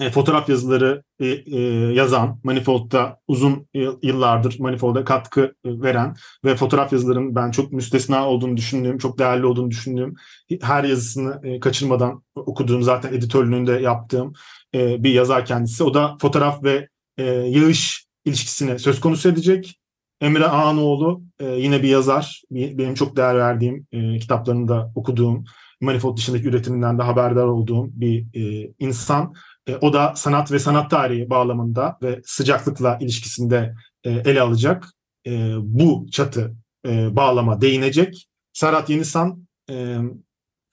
e, 0.00 0.10
fotoğraf 0.10 0.48
yazıları 0.48 1.02
e, 1.20 1.26
e, 1.26 1.60
yazan, 1.92 2.40
Manifold'da 2.44 3.18
uzun 3.28 3.66
yıl- 3.74 3.98
yıllardır 4.02 4.60
Manifold'a 4.60 5.04
katkı 5.04 5.40
e, 5.40 5.80
veren 5.82 6.16
ve 6.44 6.56
fotoğraf 6.56 6.92
yazılarının 6.92 7.34
ben 7.34 7.50
çok 7.50 7.72
müstesna 7.72 8.28
olduğunu 8.28 8.56
düşündüğüm, 8.56 8.98
çok 8.98 9.18
değerli 9.18 9.46
olduğunu 9.46 9.70
düşündüğüm, 9.70 10.14
her 10.62 10.84
yazısını 10.84 11.40
e, 11.42 11.60
kaçırmadan 11.60 12.22
okuduğum, 12.34 12.82
zaten 12.82 13.14
editörlüğünü 13.14 13.82
yaptığım 13.82 14.32
e, 14.74 15.04
bir 15.04 15.12
yazar 15.12 15.44
kendisi. 15.46 15.84
O 15.84 15.94
da 15.94 16.16
fotoğraf 16.20 16.64
ve 16.64 16.88
e, 17.18 17.24
yağış 17.24 18.06
ilişkisine 18.24 18.78
söz 18.78 19.00
konusu 19.00 19.28
edecek. 19.28 19.76
Emre 20.20 20.46
Ağanoğlu 20.46 21.22
e, 21.40 21.46
yine 21.46 21.82
bir 21.82 21.88
yazar. 21.88 22.42
Benim 22.50 22.94
çok 22.94 23.16
değer 23.16 23.38
verdiğim, 23.38 23.86
e, 23.92 24.18
kitaplarını 24.18 24.68
da 24.68 24.92
okuduğum, 24.94 25.44
Manifold 25.80 26.16
dışındaki 26.16 26.48
üretiminden 26.48 26.98
de 26.98 27.02
haberdar 27.02 27.44
olduğum 27.44 27.88
bir 27.92 28.26
e, 28.34 28.72
insan. 28.78 29.34
E, 29.68 29.76
o 29.76 29.92
da 29.92 30.14
sanat 30.16 30.52
ve 30.52 30.58
sanat 30.58 30.90
tarihi 30.90 31.30
bağlamında 31.30 31.98
ve 32.02 32.20
sıcaklıkla 32.24 32.98
ilişkisinde 33.00 33.74
e, 34.04 34.10
ele 34.10 34.40
alacak. 34.40 34.92
E, 35.26 35.54
bu 35.58 36.06
çatı 36.12 36.54
e, 36.86 37.16
bağlama 37.16 37.60
değinecek. 37.60 38.28
Serhat 38.52 38.90
Yenisan 38.90 39.46
e, 39.70 39.96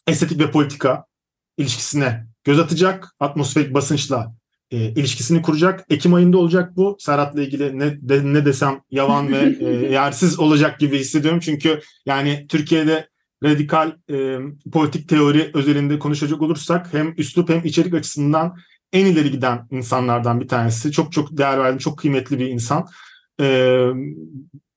estetik 0.08 0.40
ve 0.40 0.52
politika 0.52 1.06
ilişkisine 1.58 2.28
göz 2.44 2.60
atacak. 2.60 3.16
Atmosferik 3.20 3.74
basınçla 3.74 4.34
e, 4.72 4.78
ilişkisini 4.78 5.42
kuracak. 5.42 5.86
Ekim 5.90 6.14
ayında 6.14 6.38
olacak 6.38 6.76
bu. 6.76 6.98
Serhat'la 7.00 7.42
ilgili 7.42 7.80
ne, 7.80 8.10
de- 8.10 8.34
ne 8.34 8.46
desem 8.46 8.82
yavan 8.92 9.32
ve 9.32 9.58
e, 9.60 9.66
yersiz 9.92 10.40
olacak 10.40 10.80
gibi 10.80 11.00
hissediyorum. 11.00 11.40
Çünkü 11.40 11.82
yani 12.06 12.46
Türkiye'de 12.50 13.10
radikal 13.44 13.92
e, 14.10 14.38
politik 14.74 15.10
teori 15.10 15.52
özelinde 15.54 16.00
konuşacak 16.00 16.42
olursak 16.42 16.94
hem 16.94 17.14
üslup 17.18 17.50
hem 17.50 17.66
içerik 17.66 17.94
açısından 17.94 18.58
en 18.94 19.06
ileri 19.06 19.32
giden 19.32 19.68
insanlardan 19.72 20.42
bir 20.42 20.48
tanesi. 20.48 20.92
Çok 20.92 21.12
çok 21.12 21.38
değer 21.38 21.60
verdiğim, 21.60 21.78
çok 21.78 22.00
kıymetli 22.00 22.40
bir 22.40 22.48
insan. 22.48 22.88
E, 23.42 23.80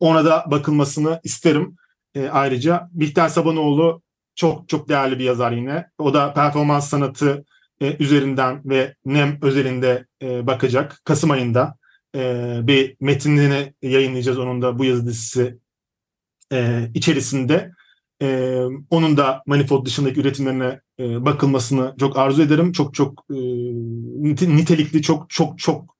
ona 0.00 0.24
da 0.24 0.44
bakılmasını 0.46 1.20
isterim. 1.24 1.76
E, 2.14 2.28
ayrıca 2.28 2.88
Bihter 2.92 3.28
Sabanoğlu 3.28 4.02
çok 4.34 4.68
çok 4.68 4.88
değerli 4.88 5.18
bir 5.18 5.24
yazar 5.24 5.52
yine. 5.52 5.86
O 5.98 6.14
da 6.14 6.34
performans 6.34 6.88
sanatı 6.88 7.44
e, 7.80 7.96
üzerinden 7.98 8.60
ve 8.64 8.94
NEM 9.04 9.38
özelinde 9.42 10.06
e, 10.22 10.46
bakacak. 10.46 11.00
Kasım 11.04 11.30
ayında 11.30 11.76
e, 12.16 12.56
bir 12.62 12.96
metinini 13.00 13.74
yayınlayacağız 13.82 14.38
onun 14.38 14.62
da 14.62 14.78
bu 14.78 14.84
yazı 14.84 15.06
dizisi 15.06 15.58
e, 16.52 16.88
içerisinde. 16.94 17.72
E, 18.22 18.60
onun 18.90 19.16
da 19.16 19.42
Manifold 19.46 19.86
dışındaki 19.86 20.20
üretimlerine 20.20 20.80
e, 20.98 21.24
bakılmasını 21.24 21.94
çok 22.00 22.18
arzu 22.18 22.42
ederim. 22.42 22.72
Çok 22.72 22.94
çok 22.94 23.24
e, 23.30 23.34
nite- 23.34 24.56
nitelikli, 24.56 25.02
çok 25.02 25.30
çok 25.30 25.58
çok 25.58 25.96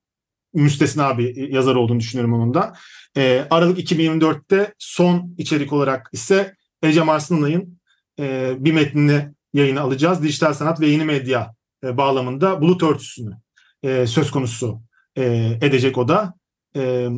müstesna 0.54 1.18
bir 1.18 1.36
yazar 1.36 1.74
olduğunu 1.74 2.00
düşünüyorum 2.00 2.34
onun 2.34 2.54
da. 2.54 2.72
E, 3.16 3.46
Aralık 3.50 3.78
2024'te 3.78 4.74
son 4.78 5.34
içerik 5.38 5.72
olarak 5.72 6.10
ise 6.12 6.54
Ecem 6.82 7.08
Arslanay'ın 7.08 7.80
e, 8.18 8.54
bir 8.58 8.72
metnini 8.72 9.28
yayına 9.52 9.80
alacağız. 9.80 10.22
Dijital 10.22 10.54
sanat 10.54 10.80
ve 10.80 10.86
yeni 10.86 11.04
medya 11.04 11.54
e, 11.84 11.96
bağlamında 11.96 12.60
bulut 12.60 12.82
örtüsünü 12.82 13.36
e, 13.82 14.06
söz 14.06 14.30
konusu 14.30 14.80
e, 15.16 15.24
edecek 15.62 15.98
o 15.98 16.08
da. 16.08 16.34
E, 16.76 17.08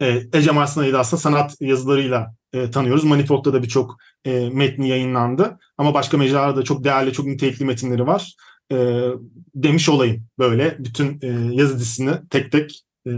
e, 0.00 0.22
Ecem 0.32 0.58
Arslanay'ı 0.58 0.92
da 0.92 0.98
aslında 0.98 1.20
sanat 1.20 1.56
yazılarıyla 1.60 2.34
e, 2.52 2.70
tanıyoruz. 2.70 3.04
Manifold'da 3.04 3.52
da 3.52 3.62
birçok 3.62 3.96
e, 4.24 4.50
metni 4.50 4.88
yayınlandı. 4.88 5.58
Ama 5.78 5.94
başka 5.94 6.16
mecralarda 6.16 6.56
da 6.56 6.62
çok 6.62 6.84
değerli, 6.84 7.12
çok 7.12 7.26
nitelikli 7.26 7.64
metinleri 7.64 8.06
var. 8.06 8.34
E, 8.72 8.76
demiş 9.54 9.88
olayım 9.88 10.26
böyle. 10.38 10.76
Bütün 10.78 11.18
e, 11.22 11.54
yazı 11.54 11.74
dizisini 11.74 12.10
tek 12.30 12.52
tek 12.52 12.84
e, 13.06 13.10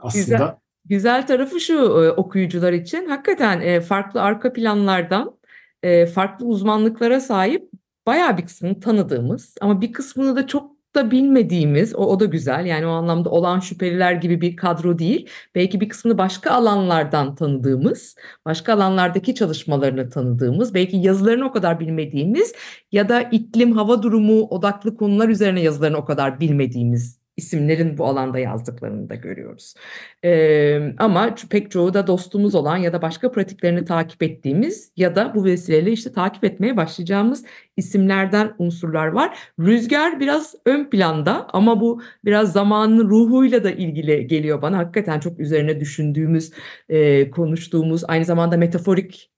aslında 0.00 0.24
Güzel. 0.24 0.54
Güzel 0.84 1.26
tarafı 1.26 1.60
şu 1.60 1.74
e, 1.74 2.10
okuyucular 2.10 2.72
için 2.72 3.08
hakikaten 3.08 3.60
e, 3.60 3.80
farklı 3.80 4.22
arka 4.22 4.52
planlardan 4.52 5.38
e, 5.82 6.06
farklı 6.06 6.46
uzmanlıklara 6.46 7.20
sahip 7.20 7.70
bayağı 8.06 8.38
bir 8.38 8.46
kısmını 8.46 8.80
tanıdığımız 8.80 9.54
ama 9.60 9.80
bir 9.80 9.92
kısmını 9.92 10.36
da 10.36 10.46
çok 10.46 10.77
da 10.94 11.10
bilmediğimiz 11.10 11.94
o, 11.94 11.98
o 11.98 12.20
da 12.20 12.24
güzel. 12.24 12.66
Yani 12.66 12.86
o 12.86 12.90
anlamda 12.90 13.30
olan 13.30 13.60
şüpheliler 13.60 14.12
gibi 14.12 14.40
bir 14.40 14.56
kadro 14.56 14.98
değil. 14.98 15.28
Belki 15.54 15.80
bir 15.80 15.88
kısmını 15.88 16.18
başka 16.18 16.50
alanlardan 16.50 17.34
tanıdığımız 17.34 18.16
başka 18.44 18.74
alanlardaki 18.74 19.34
çalışmalarını 19.34 20.10
tanıdığımız 20.10 20.74
belki 20.74 20.96
yazılarını 20.96 21.44
o 21.46 21.52
kadar 21.52 21.80
bilmediğimiz 21.80 22.54
ya 22.92 23.08
da 23.08 23.22
iklim 23.22 23.72
hava 23.72 24.02
durumu 24.02 24.42
odaklı 24.42 24.96
konular 24.96 25.28
üzerine 25.28 25.60
yazılarını 25.60 25.96
o 25.96 26.04
kadar 26.04 26.40
bilmediğimiz 26.40 27.17
isimlerin 27.38 27.98
bu 27.98 28.06
alanda 28.06 28.38
yazdıklarını 28.38 29.08
da 29.10 29.14
görüyoruz. 29.14 29.74
Ee, 30.24 30.94
ama 30.98 31.34
pek 31.50 31.70
çoğu 31.70 31.94
da 31.94 32.06
dostumuz 32.06 32.54
olan 32.54 32.76
ya 32.76 32.92
da 32.92 33.02
başka 33.02 33.32
pratiklerini 33.32 33.84
takip 33.84 34.22
ettiğimiz 34.22 34.92
ya 34.96 35.16
da 35.16 35.34
bu 35.34 35.44
vesileyle 35.44 35.92
işte 35.92 36.12
takip 36.12 36.44
etmeye 36.44 36.76
başlayacağımız 36.76 37.44
isimlerden 37.76 38.54
unsurlar 38.58 39.06
var. 39.06 39.38
Rüzgar 39.60 40.20
biraz 40.20 40.54
ön 40.66 40.90
planda 40.90 41.46
ama 41.52 41.80
bu 41.80 42.02
biraz 42.24 42.52
zamanın 42.52 43.08
ruhuyla 43.08 43.64
da 43.64 43.70
ilgili 43.70 44.26
geliyor 44.26 44.62
bana. 44.62 44.78
Hakikaten 44.78 45.20
çok 45.20 45.40
üzerine 45.40 45.80
düşündüğümüz, 45.80 46.52
e, 46.88 47.30
konuştuğumuz, 47.30 48.04
aynı 48.08 48.24
zamanda 48.24 48.56
metaforik 48.56 49.30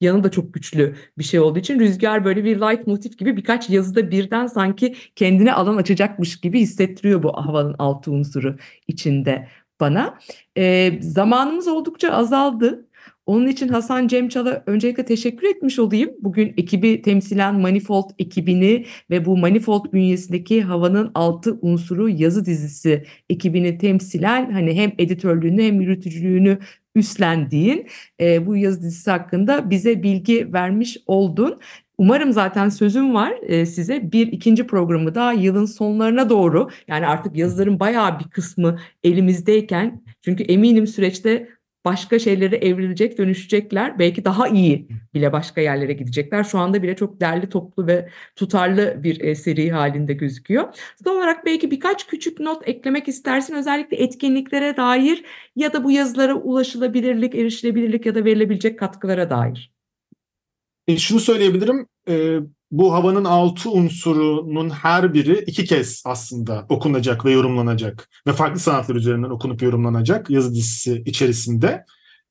yanı 0.00 0.24
da 0.24 0.30
çok 0.30 0.54
güçlü 0.54 0.96
bir 1.18 1.24
şey 1.24 1.40
olduğu 1.40 1.58
için 1.58 1.78
rüzgar 1.78 2.24
böyle 2.24 2.44
bir 2.44 2.56
light 2.56 2.86
motif 2.86 3.18
gibi 3.18 3.36
birkaç 3.36 3.70
yazıda 3.70 4.10
birden 4.10 4.46
sanki 4.46 4.94
kendine 5.16 5.52
alan 5.52 5.76
açacakmış 5.76 6.40
gibi 6.40 6.60
hissettiriyor 6.60 7.22
bu 7.22 7.32
havanın 7.32 7.74
altı 7.78 8.12
unsuru 8.12 8.56
içinde 8.88 9.48
bana. 9.80 10.18
Ee, 10.56 10.98
zamanımız 11.02 11.68
oldukça 11.68 12.10
azaldı. 12.10 12.88
Onun 13.26 13.46
için 13.46 13.68
Hasan 13.68 14.08
Cemçal'a 14.08 14.62
öncelikle 14.66 15.04
teşekkür 15.04 15.46
etmiş 15.46 15.78
olayım. 15.78 16.10
Bugün 16.20 16.54
ekibi 16.56 17.02
temsilen 17.02 17.60
Manifold 17.60 18.10
ekibini 18.18 18.86
ve 19.10 19.24
bu 19.24 19.36
Manifold 19.36 19.92
bünyesindeki 19.92 20.62
havanın 20.62 21.10
altı 21.14 21.58
unsuru 21.62 22.08
yazı 22.08 22.44
dizisi 22.44 23.04
ekibini 23.30 23.78
temsilen 23.78 24.50
hani 24.50 24.74
hem 24.74 24.92
editörlüğünü 24.98 25.62
hem 25.62 25.80
yürütücülüğünü 25.80 26.58
üstlendiğin 26.94 27.88
e, 28.20 28.46
bu 28.46 28.56
yazı 28.56 28.82
dizisi 28.82 29.10
hakkında 29.10 29.70
bize 29.70 30.02
bilgi 30.02 30.52
vermiş 30.52 30.98
oldun. 31.06 31.60
Umarım 31.98 32.32
zaten 32.32 32.68
sözüm 32.68 33.14
var 33.14 33.34
size 33.64 34.12
bir 34.12 34.26
ikinci 34.26 34.66
programı 34.66 35.14
daha 35.14 35.32
yılın 35.32 35.64
sonlarına 35.64 36.30
doğru 36.30 36.68
yani 36.88 37.06
artık 37.06 37.36
yazıların 37.36 37.80
bayağı 37.80 38.20
bir 38.20 38.24
kısmı 38.24 38.78
elimizdeyken 39.04 40.02
çünkü 40.22 40.42
eminim 40.42 40.86
süreçte 40.86 41.48
başka 41.88 42.18
şeylere 42.18 42.56
evrilecek, 42.56 43.18
dönüşecekler. 43.18 43.98
Belki 43.98 44.24
daha 44.24 44.48
iyi 44.48 44.88
bile 45.14 45.32
başka 45.32 45.60
yerlere 45.60 45.92
gidecekler. 45.92 46.44
Şu 46.44 46.58
anda 46.58 46.82
bile 46.82 46.96
çok 46.96 47.20
derli 47.20 47.48
toplu 47.48 47.86
ve 47.86 48.08
tutarlı 48.36 49.00
bir 49.02 49.20
e, 49.20 49.34
seri 49.34 49.70
halinde 49.70 50.12
gözüküyor. 50.12 50.74
Son 51.04 51.16
olarak 51.16 51.46
belki 51.46 51.70
birkaç 51.70 52.06
küçük 52.06 52.40
not 52.40 52.68
eklemek 52.68 53.08
istersin. 53.08 53.54
Özellikle 53.54 53.96
etkinliklere 53.96 54.76
dair 54.76 55.24
ya 55.56 55.72
da 55.72 55.84
bu 55.84 55.90
yazılara 55.90 56.34
ulaşılabilirlik, 56.34 57.34
erişilebilirlik 57.34 58.06
ya 58.06 58.14
da 58.14 58.24
verilebilecek 58.24 58.78
katkılara 58.78 59.30
dair. 59.30 59.72
E, 60.88 60.96
şunu 60.96 61.20
söyleyebilirim. 61.20 61.86
E, 62.08 62.38
bu 62.70 62.94
havanın 62.94 63.24
altı 63.24 63.70
unsurunun 63.70 64.70
her 64.70 65.14
biri 65.14 65.44
iki 65.46 65.64
kez 65.64 66.02
aslında 66.06 66.66
okunacak 66.68 67.24
ve 67.24 67.30
yorumlanacak 67.30 68.10
ve 68.26 68.32
farklı 68.32 68.60
sanatlar 68.60 68.94
üzerinden 68.94 69.30
okunup 69.30 69.62
yorumlanacak 69.62 70.30
yazı 70.30 70.54
dizisi 70.54 71.02
içerisinde. 71.06 71.84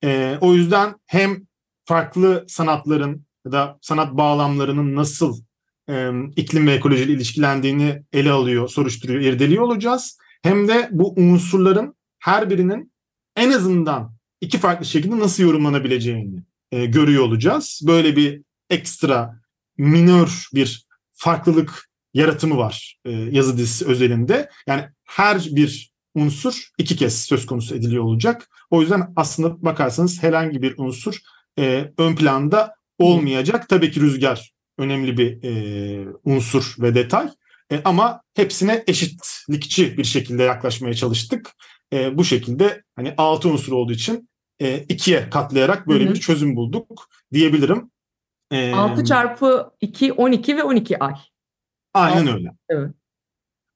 E, 0.04 0.38
o 0.40 0.54
yüzden 0.54 0.94
hem 1.06 1.42
farklı 1.84 2.44
sanatların 2.48 3.26
ya 3.46 3.52
da 3.52 3.78
sanat 3.80 4.12
bağlamlarının 4.12 4.96
nasıl 4.96 5.40
e, 5.88 6.10
iklim 6.36 6.66
ve 6.66 6.72
ekolojiyle 6.72 7.12
ilişkilendiğini 7.12 8.02
ele 8.12 8.30
alıyor, 8.30 8.68
soruşturuyor, 8.68 9.20
irdeliyor 9.20 9.62
olacağız. 9.62 10.18
Hem 10.42 10.68
de 10.68 10.88
bu 10.92 11.14
unsurların 11.16 11.96
her 12.18 12.50
birinin 12.50 12.92
en 13.36 13.50
azından 13.50 14.12
iki 14.40 14.58
farklı 14.58 14.86
şekilde 14.86 15.18
nasıl 15.18 15.42
yorumlanabileceğini 15.42 16.42
e, 16.72 16.86
görüyor 16.86 17.24
olacağız. 17.24 17.80
Böyle 17.86 18.16
bir 18.16 18.42
ekstra 18.70 19.40
minör 19.78 20.48
bir 20.54 20.86
farklılık 21.12 21.88
yaratımı 22.14 22.56
var 22.56 22.96
e, 23.04 23.10
yazı 23.10 23.58
dizisi 23.58 23.86
özelinde. 23.86 24.50
Yani 24.66 24.84
her 25.04 25.48
bir 25.50 25.92
unsur 26.14 26.68
iki 26.78 26.96
kez 26.96 27.24
söz 27.24 27.46
konusu 27.46 27.74
ediliyor 27.74 28.04
olacak. 28.04 28.48
O 28.70 28.80
yüzden 28.80 29.12
aslında 29.16 29.62
bakarsanız 29.62 30.22
herhangi 30.22 30.62
bir 30.62 30.74
unsur 30.78 31.18
e, 31.58 31.92
ön 31.98 32.16
planda 32.16 32.74
olmayacak. 32.98 33.68
Tabii 33.68 33.90
ki 33.90 34.00
rüzgar 34.00 34.52
önemli 34.78 35.18
bir 35.18 35.42
e, 35.42 36.08
unsur 36.24 36.74
ve 36.78 36.94
detay. 36.94 37.28
E, 37.72 37.80
ama 37.84 38.22
hepsine 38.34 38.84
eşitlikçi 38.86 39.98
bir 39.98 40.04
şekilde 40.04 40.42
yaklaşmaya 40.42 40.94
çalıştık. 40.94 41.50
E, 41.92 42.18
bu 42.18 42.24
şekilde 42.24 42.82
hani 42.96 43.14
altı 43.16 43.48
unsur 43.48 43.72
olduğu 43.72 43.92
için 43.92 44.28
e, 44.60 44.84
ikiye 44.88 45.30
katlayarak 45.30 45.88
böyle 45.88 46.04
Hı 46.04 46.08
hı. 46.08 46.14
bir 46.14 46.20
çözüm 46.20 46.56
bulduk 46.56 47.08
diyebilirim. 47.32 47.90
E, 48.50 48.72
6 48.72 49.04
çarpı 49.04 49.70
2, 49.80 50.12
12 50.12 50.56
ve 50.56 50.62
12 50.62 50.98
ay. 50.98 51.14
Aynen 51.94 52.34
öyle. 52.34 52.52
Evet. 52.68 52.90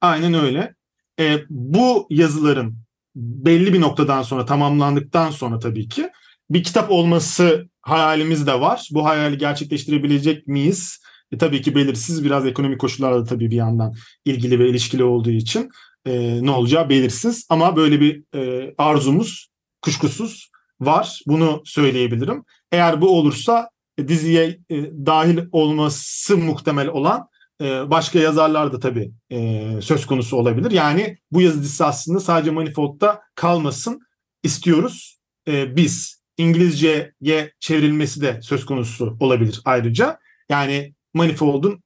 Aynen 0.00 0.34
öyle. 0.34 0.74
E, 1.20 1.38
bu 1.50 2.06
yazıların 2.10 2.76
belli 3.16 3.72
bir 3.72 3.80
noktadan 3.80 4.22
sonra 4.22 4.44
tamamlandıktan 4.44 5.30
sonra 5.30 5.58
tabii 5.58 5.88
ki 5.88 6.10
bir 6.50 6.62
kitap 6.62 6.90
olması 6.90 7.68
hayalimiz 7.82 8.46
de 8.46 8.60
var. 8.60 8.88
Bu 8.90 9.04
hayali 9.04 9.38
gerçekleştirebilecek 9.38 10.46
miyiz? 10.46 11.02
E, 11.32 11.38
tabii 11.38 11.62
ki 11.62 11.74
belirsiz. 11.74 12.24
Biraz 12.24 12.46
ekonomik 12.46 12.80
koşullarla 12.80 13.24
tabii 13.24 13.50
bir 13.50 13.56
yandan 13.56 13.94
ilgili 14.24 14.58
ve 14.58 14.68
ilişkili 14.68 15.04
olduğu 15.04 15.30
için 15.30 15.70
e, 16.06 16.44
ne 16.44 16.50
olacağı 16.50 16.88
belirsiz. 16.88 17.46
Ama 17.48 17.76
böyle 17.76 18.00
bir 18.00 18.24
e, 18.34 18.74
arzumuz 18.78 19.48
kuşkusuz 19.82 20.50
var. 20.80 21.20
Bunu 21.26 21.62
söyleyebilirim. 21.64 22.44
Eğer 22.72 23.00
bu 23.00 23.18
olursa 23.18 23.68
diziye 23.98 24.58
e, 24.70 24.76
dahil 25.06 25.38
olması 25.52 26.36
muhtemel 26.36 26.88
olan 26.88 27.28
e, 27.60 27.90
başka 27.90 28.18
yazarlar 28.18 28.72
da 28.72 28.80
tabii 28.80 29.12
e, 29.30 29.68
söz 29.82 30.06
konusu 30.06 30.36
olabilir. 30.36 30.70
Yani 30.70 31.18
bu 31.30 31.40
yazı 31.40 31.62
dizisi 31.62 31.84
aslında 31.84 32.20
sadece 32.20 32.50
Manifold'da 32.50 33.20
kalmasın 33.34 34.00
istiyoruz. 34.42 35.18
E, 35.48 35.76
biz 35.76 36.22
İngilizceye 36.36 37.52
çevrilmesi 37.60 38.20
de 38.20 38.42
söz 38.42 38.66
konusu 38.66 39.16
olabilir 39.20 39.60
ayrıca. 39.64 40.18
Yani 40.48 40.94
Manifold'un 41.14 41.82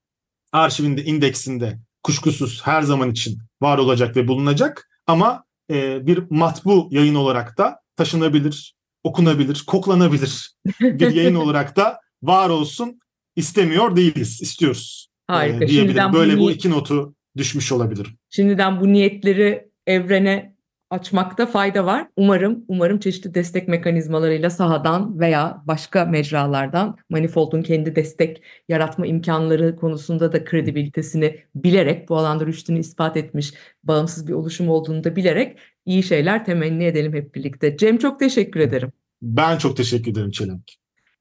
arşivinde, 0.52 1.04
indeksinde 1.04 1.78
kuşkusuz 2.02 2.60
her 2.64 2.82
zaman 2.82 3.10
için 3.10 3.38
var 3.62 3.78
olacak 3.78 4.16
ve 4.16 4.28
bulunacak. 4.28 4.88
Ama 5.06 5.44
e, 5.70 6.06
bir 6.06 6.24
matbu 6.30 6.88
yayın 6.90 7.14
olarak 7.14 7.58
da 7.58 7.80
taşınabilir, 7.96 8.75
okunabilir, 9.06 9.64
koklanabilir 9.66 10.50
bir 10.80 11.14
yayın 11.14 11.34
olarak 11.34 11.76
da 11.76 12.00
var 12.22 12.48
olsun 12.48 13.00
istemiyor 13.36 13.96
değiliz, 13.96 14.42
istiyoruz. 14.42 15.08
Harika. 15.26 15.64
e, 15.64 15.68
diyebilirim. 15.68 16.12
Böyle 16.12 16.36
bu, 16.36 16.40
bu 16.40 16.50
iki 16.50 16.70
notu 16.70 17.14
düşmüş 17.36 17.72
olabilirim. 17.72 18.10
şimdiden 18.30 18.80
bu 18.80 18.92
niyetleri 18.92 19.68
evrene 19.86 20.56
açmakta 20.90 21.46
fayda 21.46 21.86
var. 21.86 22.08
Umarım 22.16 22.64
umarım 22.68 22.98
çeşitli 22.98 23.34
destek 23.34 23.68
mekanizmalarıyla 23.68 24.50
sahadan 24.50 25.20
veya 25.20 25.62
başka 25.66 26.04
mecralardan 26.04 26.96
Manifold'un 27.10 27.62
kendi 27.62 27.96
destek 27.96 28.42
yaratma 28.68 29.06
imkanları 29.06 29.76
konusunda 29.76 30.32
da 30.32 30.44
kredibilitesini 30.44 31.40
bilerek 31.54 32.08
bu 32.08 32.16
alanda 32.16 32.46
rüştünü 32.46 32.78
ispat 32.78 33.16
etmiş 33.16 33.54
bağımsız 33.84 34.28
bir 34.28 34.32
oluşum 34.32 34.68
olduğunu 34.68 35.04
da 35.04 35.16
bilerek 35.16 35.58
iyi 35.86 36.02
şeyler 36.02 36.44
temenni 36.44 36.84
edelim 36.84 37.14
hep 37.14 37.34
birlikte. 37.34 37.76
Cem 37.76 37.98
çok 37.98 38.20
teşekkür 38.20 38.60
ederim. 38.60 38.92
Ben 39.22 39.58
çok 39.58 39.76
teşekkür 39.76 40.10
ederim 40.12 40.30
Çelenk. 40.30 40.62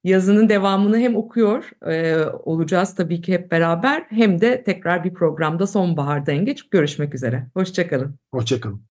Yazının 0.04 0.50
devamını 0.50 0.98
hem 0.98 1.16
okuyor 1.16 1.70
e, 1.88 2.26
olacağız 2.26 2.96
tabii 2.96 3.22
ki 3.22 3.34
hep 3.34 3.52
beraber 3.52 4.06
hem 4.10 4.42
de 4.42 4.64
tekrar 4.64 5.04
bir 5.04 5.14
programda 5.14 5.68
sonbaharda 5.68 6.32
en 6.32 6.46
geç 6.46 6.70
görüşmek 6.70 7.16
üzere. 7.16 7.48
Hoşçakalın. 7.54 8.20
Hoşçakalın. 8.32 8.86